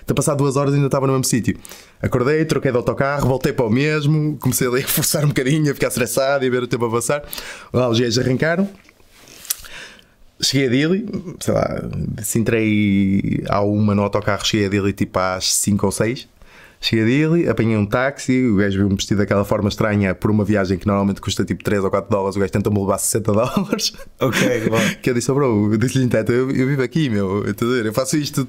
Então, 0.03 0.13
passado 0.15 0.37
duas 0.37 0.55
horas, 0.55 0.73
ainda 0.73 0.85
estava 0.85 1.07
no 1.07 1.13
mesmo 1.13 1.25
sítio. 1.25 1.57
Acordei, 2.01 2.43
troquei 2.45 2.71
de 2.71 2.77
autocarro, 2.77 3.27
voltei 3.27 3.53
para 3.53 3.65
o 3.65 3.69
mesmo, 3.69 4.37
comecei 4.37 4.67
ali 4.67 4.83
a 4.83 4.87
forçar 4.87 5.23
um 5.23 5.29
bocadinho, 5.29 5.71
a 5.71 5.73
ficar 5.73 5.87
estressado 5.87 6.43
e 6.43 6.47
a 6.47 6.51
ver 6.51 6.63
o 6.63 6.67
tempo 6.67 6.85
a 6.85 6.91
passar. 6.91 7.23
Lá 7.71 7.89
os 7.89 7.99
gajos 7.99 8.19
arrancaram. 8.19 8.69
Cheguei 10.41 10.67
a 10.67 10.69
Dili, 10.69 11.05
sei 11.39 11.53
lá, 11.53 11.81
se 12.21 12.37
entrei 12.37 13.43
à 13.47 13.61
uma 13.61 13.95
no 13.95 14.01
autocarro, 14.01 14.45
cheguei 14.45 14.65
a 14.65 14.69
Dili 14.69 14.91
tipo 14.91 15.17
às 15.17 15.53
5 15.55 15.85
ou 15.85 15.91
6. 15.91 16.27
Cheguei 16.83 17.03
a 17.03 17.07
Dili, 17.07 17.47
apanhei 17.47 17.77
um 17.77 17.85
táxi, 17.85 18.45
o 18.45 18.57
gajo 18.57 18.77
viu-me 18.77 18.95
vestido 18.95 19.19
daquela 19.19 19.45
forma 19.45 19.69
estranha 19.69 20.13
por 20.13 20.29
uma 20.29 20.43
viagem 20.43 20.77
que 20.77 20.85
normalmente 20.85 21.21
custa 21.21 21.45
tipo 21.45 21.63
3 21.63 21.81
ou 21.81 21.89
4 21.89 22.11
dólares, 22.11 22.35
o 22.35 22.39
gajo 22.41 22.51
tentou-me 22.51 22.77
levar 22.77 22.97
60 22.97 23.31
dólares. 23.31 23.93
Ok, 24.19 24.69
bom. 24.69 24.77
Que 25.01 25.09
eu 25.09 25.13
disse, 25.13 25.31
oh, 25.31 25.35
bro, 25.35 25.71
eu 25.71 25.77
disse-lhe 25.77 26.03
então, 26.03 26.19
eu, 26.27 26.51
eu 26.51 26.67
vivo 26.67 26.81
aqui, 26.81 27.09
meu, 27.09 27.45
eu, 27.45 27.93
faço 27.93 28.17
isto 28.17 28.45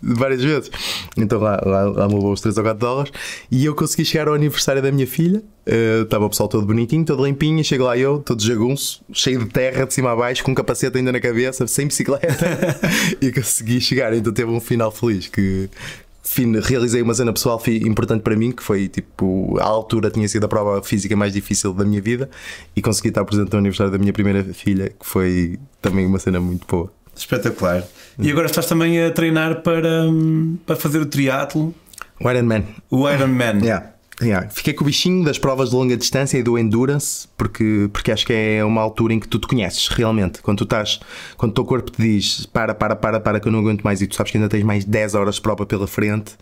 várias 0.00 0.40
vezes. 0.40 0.70
Então 1.16 1.40
lá, 1.40 1.60
lá, 1.66 1.82
lá 1.82 2.06
me 2.06 2.14
levou 2.14 2.32
os 2.32 2.40
3 2.40 2.56
ou 2.58 2.62
4 2.62 2.78
dólares 2.78 3.12
e 3.50 3.64
eu 3.64 3.74
consegui 3.74 4.04
chegar 4.04 4.28
ao 4.28 4.34
aniversário 4.34 4.80
da 4.80 4.92
minha 4.92 5.06
filha. 5.06 5.42
Uh, 5.66 6.02
estava 6.02 6.26
o 6.26 6.28
pessoal 6.28 6.46
todo 6.48 6.66
bonitinho, 6.66 7.04
todo 7.04 7.24
limpinho. 7.24 7.64
Chego 7.64 7.84
lá 7.84 7.96
eu, 7.96 8.18
todo 8.18 8.42
jagunço, 8.42 9.02
cheio 9.12 9.40
de 9.40 9.46
terra 9.46 9.86
de 9.86 9.94
cima 9.94 10.12
a 10.12 10.16
baixo, 10.16 10.44
com 10.44 10.52
um 10.52 10.54
capacete 10.54 10.98
ainda 10.98 11.10
na 11.10 11.20
cabeça, 11.20 11.66
sem 11.66 11.86
bicicleta, 11.86 12.28
e 13.20 13.32
consegui 13.32 13.80
chegar. 13.80 14.14
Então 14.14 14.32
teve 14.32 14.50
um 14.50 14.60
final 14.60 14.92
feliz 14.92 15.26
que, 15.26 15.70
fim, 16.24 16.58
realizei 16.58 17.02
uma 17.02 17.14
cena 17.14 17.32
pessoal 17.32 17.62
importante 17.66 18.22
para 18.22 18.34
mim, 18.34 18.50
que 18.50 18.62
foi 18.62 18.88
tipo, 18.88 19.56
à 19.60 19.64
altura 19.64 20.10
tinha 20.10 20.26
sido 20.26 20.44
a 20.44 20.48
prova 20.48 20.82
física 20.82 21.14
mais 21.14 21.32
difícil 21.32 21.72
da 21.72 21.84
minha 21.84 22.00
vida 22.00 22.28
e 22.74 22.82
consegui 22.82 23.08
estar 23.08 23.24
presente 23.24 23.52
no 23.52 23.58
aniversário 23.58 23.92
da 23.92 23.98
minha 23.98 24.12
primeira 24.12 24.42
filha, 24.42 24.88
que 24.88 25.06
foi 25.06 25.58
também 25.80 26.06
uma 26.06 26.18
cena 26.18 26.40
muito 26.40 26.66
boa. 26.66 26.90
Espetacular. 27.14 27.84
E 28.18 28.30
agora 28.30 28.46
estás 28.46 28.66
também 28.66 29.04
a 29.04 29.10
treinar 29.10 29.62
para, 29.62 30.08
hum, 30.08 30.58
para 30.66 30.74
fazer 30.74 30.98
o 30.98 31.06
triatlo? 31.06 31.72
O 32.20 32.30
Ironman. 32.30 32.64
O 32.90 33.08
Ironman. 33.08 33.60
Yeah. 33.62 33.93
Yeah. 34.22 34.48
Fiquei 34.48 34.72
com 34.72 34.84
o 34.84 34.86
bichinho 34.86 35.24
das 35.24 35.38
provas 35.38 35.70
de 35.70 35.76
longa 35.76 35.96
distância 35.96 36.38
e 36.38 36.42
do 36.42 36.56
endurance, 36.56 37.26
porque, 37.36 37.88
porque 37.92 38.12
acho 38.12 38.24
que 38.24 38.32
é 38.32 38.64
uma 38.64 38.80
altura 38.80 39.14
em 39.14 39.20
que 39.20 39.26
tu 39.26 39.38
te 39.38 39.46
conheces 39.46 39.88
realmente. 39.88 40.40
Quando 40.40 40.58
tu 40.58 40.64
estás, 40.64 41.00
quando 41.36 41.50
o 41.50 41.54
teu 41.54 41.64
corpo 41.64 41.90
te 41.90 42.00
diz 42.00 42.46
para, 42.46 42.74
para, 42.74 42.94
para, 42.94 43.18
para, 43.18 43.40
que 43.40 43.48
eu 43.48 43.52
não 43.52 43.58
aguento 43.58 43.82
mais 43.82 44.00
e 44.00 44.06
tu 44.06 44.14
sabes 44.14 44.30
que 44.30 44.38
ainda 44.38 44.48
tens 44.48 44.62
mais 44.62 44.84
10 44.84 45.14
horas 45.14 45.36
de 45.36 45.40
prova 45.40 45.66
pela 45.66 45.86
frente. 45.86 46.34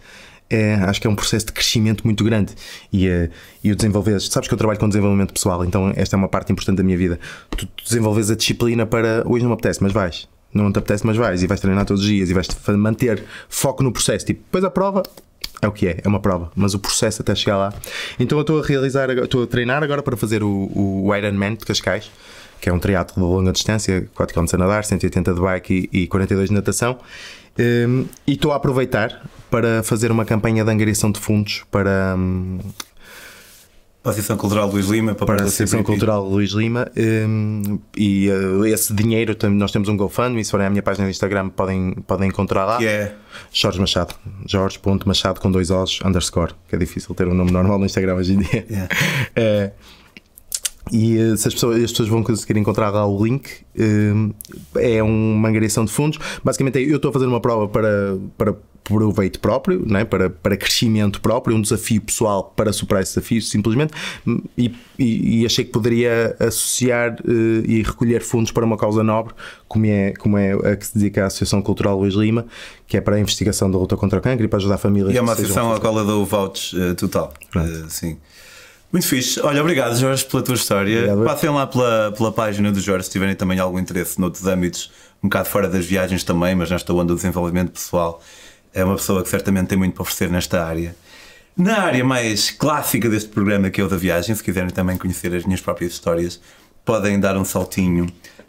É, 0.51 0.75
acho 0.75 1.01
que 1.01 1.07
é 1.07 1.11
um 1.11 1.15
processo 1.15 1.47
de 1.47 1.53
crescimento 1.53 2.05
muito 2.05 2.23
grande 2.23 2.53
e, 2.93 3.09
uh, 3.09 3.31
e 3.65 3.73
o 3.73 3.77
desenvolver, 3.77 4.21
sabes 4.21 4.49
que 4.49 4.53
eu 4.53 4.59
trabalho 4.59 4.79
com 4.79 4.87
desenvolvimento 4.87 5.33
pessoal, 5.33 5.65
então 5.65 5.91
esta 5.97 6.15
é 6.15 6.19
uma 6.19 6.29
parte 6.29 6.53
importante 6.53 6.77
da 6.77 6.83
minha 6.83 6.99
vida. 6.99 7.19
Tu, 7.57 7.65
tu 7.65 7.85
desenvolves 7.85 8.31
a 8.31 8.37
disciplina 8.37 8.85
para 8.85 9.23
hoje 9.27 9.45
não 9.45 9.49
me 9.49 9.55
apetece, 9.55 9.83
mas 9.83 9.93
vais, 9.93 10.29
não 10.53 10.71
te 10.71 10.79
apetece, 10.79 11.07
mas 11.07 11.17
vais 11.17 11.43
e 11.43 11.47
vais 11.47 11.59
treinar 11.59 11.87
todos 11.87 12.03
os 12.03 12.09
dias 12.09 12.29
e 12.29 12.35
vais 12.35 12.47
manter 12.77 13.25
foco 13.49 13.83
no 13.83 13.91
processo. 13.91 14.27
Tipo, 14.27 14.43
depois 14.43 14.63
a 14.63 14.71
prova, 14.71 15.03
é 15.63 15.69
o 15.69 15.73
que 15.73 15.87
é, 15.87 16.01
é 16.03 16.09
uma 16.09 16.19
prova, 16.19 16.51
mas 16.57 16.75
o 16.75 16.79
processo 16.81 17.23
até 17.23 17.35
chegar 17.37 17.57
lá. 17.57 17.73
Então 18.19 18.37
eu 18.37 18.43
estou 18.43 18.61
a 18.61 18.67
realizar, 18.67 19.09
estou 19.11 19.45
a 19.45 19.47
treinar 19.47 19.83
agora 19.83 20.03
para 20.03 20.17
fazer 20.17 20.43
o, 20.43 20.71
o 20.75 21.15
Ironman 21.15 21.55
de 21.55 21.65
Cascais, 21.65 22.11
que 22.61 22.69
é 22.69 22.73
um 22.73 22.81
triatlo 22.81 23.15
de 23.15 23.21
longa 23.21 23.53
distância, 23.53 24.09
4 24.13 24.35
km 24.35 24.47
a 24.53 24.59
nadar, 24.59 24.85
180 24.85 25.33
de 25.33 25.41
bike 25.41 25.89
e, 25.93 26.03
e 26.03 26.07
42 26.09 26.49
de 26.49 26.55
natação. 26.55 26.99
Um, 27.59 28.07
e 28.27 28.33
estou 28.33 28.53
a 28.53 28.57
aproveitar 28.57 29.23
para 29.51 29.83
fazer 29.83 30.11
uma 30.11 30.25
campanha 30.25 30.65
de 30.65 30.71
angariação 30.71 31.13
de 31.13 31.21
fundos 31.21 31.63
para, 31.71 32.17
um, 32.17 32.59
para 34.03 34.11
a 34.11 34.13
Associação 34.13 34.37
Cultural 34.37 34.69
Luís 34.69 34.87
Lima, 34.87 35.15
para, 35.15 35.27
para 35.27 35.43
a 35.43 35.47
Associação 35.47 35.83
Cultural 35.83 36.29
Luís 36.29 36.51
Lima. 36.51 36.91
Um, 36.97 37.79
e 37.97 38.29
uh, 38.29 38.67
esse 38.67 38.93
dinheiro, 38.93 39.37
nós 39.51 39.71
temos 39.71 39.89
um 39.89 39.97
GoFundMe, 39.97 40.45
se 40.45 40.51
forem 40.51 40.67
à 40.67 40.71
minha 40.71 40.83
página 40.83 41.07
do 41.07 41.11
Instagram 41.11 41.51
podem, 41.51 41.95
podem 42.07 42.29
encontrar 42.29 42.65
lá. 42.65 42.79
Que 42.79 42.87
é? 42.87 43.15
Jorge 43.53 43.79
Machado. 43.79 44.15
Jorge.machado 44.47 45.41
com 45.41 45.51
dois 45.51 45.71
Os 45.71 46.01
underscore, 46.05 46.53
que 46.69 46.75
é 46.75 46.79
difícil 46.79 47.15
ter 47.15 47.29
um 47.29 47.35
nome 47.35 47.53
normal 47.53 47.79
no 47.79 47.87
Instagram 47.87 48.17
hoje 48.17 48.35
em 48.35 48.39
dia. 48.39 48.67
Yeah. 48.73 48.89
É, 49.37 49.73
e 50.91 51.19
eh, 51.19 51.37
se 51.37 51.49
as 51.49 51.55
pessoas, 51.55 51.83
as 51.83 51.91
pessoas 51.91 52.09
vão 52.09 52.23
conseguir 52.23 52.59
encontrar 52.59 52.91
lá 52.91 53.07
o 53.07 53.25
link, 53.25 53.49
eh, 53.77 54.97
é 54.97 55.03
uma 55.03 55.49
angariação 55.49 55.85
de 55.85 55.93
fundos. 55.93 56.19
Basicamente, 56.43 56.79
eu 56.81 56.97
estou 56.97 57.11
a 57.11 57.13
fazer 57.13 57.27
uma 57.27 57.41
prova 57.41 57.69
para, 57.69 58.17
para 58.37 58.55
proveito 58.85 59.41
próprio, 59.41 59.85
né? 59.87 60.05
para, 60.05 60.29
para 60.29 60.57
crescimento 60.57 61.21
próprio, 61.21 61.57
um 61.57 61.63
desafio 61.63 62.01
pessoal 62.01 62.53
para 62.57 62.73
superar 62.73 63.03
esse 63.03 63.15
desafio, 63.15 63.41
simplesmente. 63.43 63.93
E, 64.57 64.75
e, 64.99 65.41
e 65.41 65.47
achei 65.47 65.65
que 65.65 65.71
poderia 65.71 66.37
associar 66.39 67.17
uh, 67.25 67.65
e 67.65 67.83
recolher 67.83 68.23
fundos 68.23 68.51
para 68.51 68.65
uma 68.65 68.77
causa 68.77 69.03
nobre, 69.03 69.35
como 69.69 69.87
é, 69.87 70.13
como 70.13 70.37
é 70.37 70.53
a 70.53 70.77
que 70.77 70.87
se 70.87 70.99
dedica 70.99 71.25
à 71.25 71.27
Associação 71.27 71.63
Cultural 71.63 71.99
Luís 71.99 72.15
Lima, 72.15 72.47
que 72.87 72.97
é 72.97 73.01
para 73.01 73.17
a 73.17 73.21
investigação 73.21 73.71
da 73.71 73.79
luta 73.79 73.97
contra 73.97 74.19
o 74.19 74.23
cancro 74.23 74.45
e 74.45 74.49
para 74.49 74.59
ajudar 74.59 74.79
famílias. 74.79 75.15
E 75.15 75.19
é 75.19 75.21
uma 75.21 75.33
associação 75.33 75.73
à 75.73 75.81
qual 75.81 75.97
eu 75.99 76.05
dou 76.05 76.25
vouch 76.27 76.77
uh, 76.77 76.95
total. 76.95 77.33
Uh, 77.55 77.89
sim. 77.89 78.19
Muito 78.93 79.07
fixe. 79.07 79.41
Olha, 79.41 79.63
obrigado, 79.63 79.97
Jorge, 79.97 80.23
pela 80.27 80.43
tua 80.43 80.55
história. 80.55 80.99
Obrigado. 80.99 81.25
Passem 81.25 81.49
lá 81.49 81.67
pela, 81.67 82.13
pela 82.13 82.31
página 82.31 82.71
do 82.71 82.79
Jorge 82.79 83.07
se 83.07 83.11
tiverem 83.11 83.35
também 83.35 83.59
algum 83.59 83.79
interesse 83.79 84.21
noutros 84.21 84.47
âmbitos, 84.47 84.93
um 85.23 85.29
bocado 85.29 85.49
fora 85.49 85.67
das 85.67 85.87
viagens 85.87 86.23
também, 86.23 86.55
mas 86.55 86.71
nesta 86.71 86.93
onda 86.93 87.07
do 87.07 87.15
desenvolvimento 87.15 87.73
pessoal. 87.73 88.23
É 88.75 88.85
uma 88.85 88.97
pessoa 88.97 89.23
que 89.23 89.29
certamente 89.29 89.69
tem 89.69 89.79
muito 89.79 89.95
para 89.95 90.03
oferecer 90.03 90.31
nesta 90.31 90.65
área. 90.65 90.95
Na 91.57 91.81
área 91.83 92.03
mais 92.03 92.51
clássica 92.51 93.09
deste 93.09 93.29
programa, 93.29 93.69
que 93.69 93.81
é 93.81 93.85
o 93.85 93.89
da 93.89 93.97
viagem, 93.97 94.35
se 94.35 94.43
quiserem 94.43 94.71
também 94.71 94.97
conhecer 94.97 95.35
as 95.35 95.45
minhas 95.45 95.61
próprias 95.61 95.93
histórias, 95.93 96.41
podem 96.85 97.21
dar 97.21 97.37
um 97.37 97.45
saltinho 97.45 98.07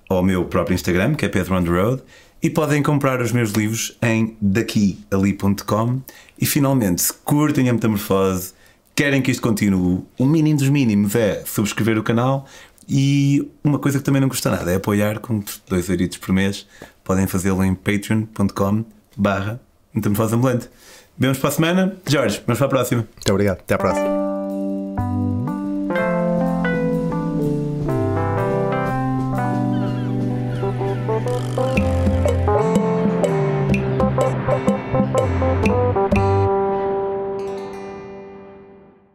ao 0.09 0.23
meu 0.23 0.45
próprio 0.45 0.73
Instagram, 0.73 1.15
que 1.15 1.25
é 1.25 1.29
Pedro 1.29 1.55
on 1.55 1.63
the 1.63 1.69
Road, 1.69 2.03
e 2.41 2.49
podem 2.49 2.81
comprar 2.81 3.21
os 3.21 3.31
meus 3.31 3.51
livros 3.51 3.97
em 4.01 4.37
daquiali.com. 4.41 6.01
E 6.39 6.45
finalmente, 6.45 7.01
se 7.01 7.13
curtem 7.25 7.69
a 7.69 7.73
metamorfose, 7.73 8.53
querem 8.95 9.21
que 9.21 9.31
isto 9.31 9.41
continue, 9.41 10.03
o 10.17 10.25
mínimo 10.25 10.59
dos 10.59 10.69
mínimos 10.69 11.15
é 11.15 11.43
subscrever 11.45 11.97
o 11.97 12.03
canal 12.03 12.45
e 12.87 13.49
uma 13.63 13.79
coisa 13.79 13.97
que 13.97 14.03
também 14.03 14.21
não 14.21 14.29
custa 14.29 14.49
nada 14.49 14.71
é 14.71 14.75
apoiar 14.75 15.19
com 15.19 15.43
dois 15.67 15.89
euritos 15.89 16.17
por 16.17 16.33
mês. 16.33 16.67
Podem 17.03 17.27
fazê-lo 17.27 17.63
em 17.63 17.73
patreon.com 17.73 18.85
barra 19.15 19.59
metamorfose 19.93 20.35
ambulante. 20.35 20.69
Vemos 21.17 21.37
para 21.37 21.49
a 21.49 21.53
semana. 21.53 21.95
Jorge, 22.07 22.41
vamos 22.45 22.57
para 22.57 22.67
a 22.67 22.69
próxima. 22.69 23.01
Muito 23.15 23.31
obrigado. 23.31 23.59
Até 23.59 23.75
à 23.75 23.77
próxima. 23.77 24.22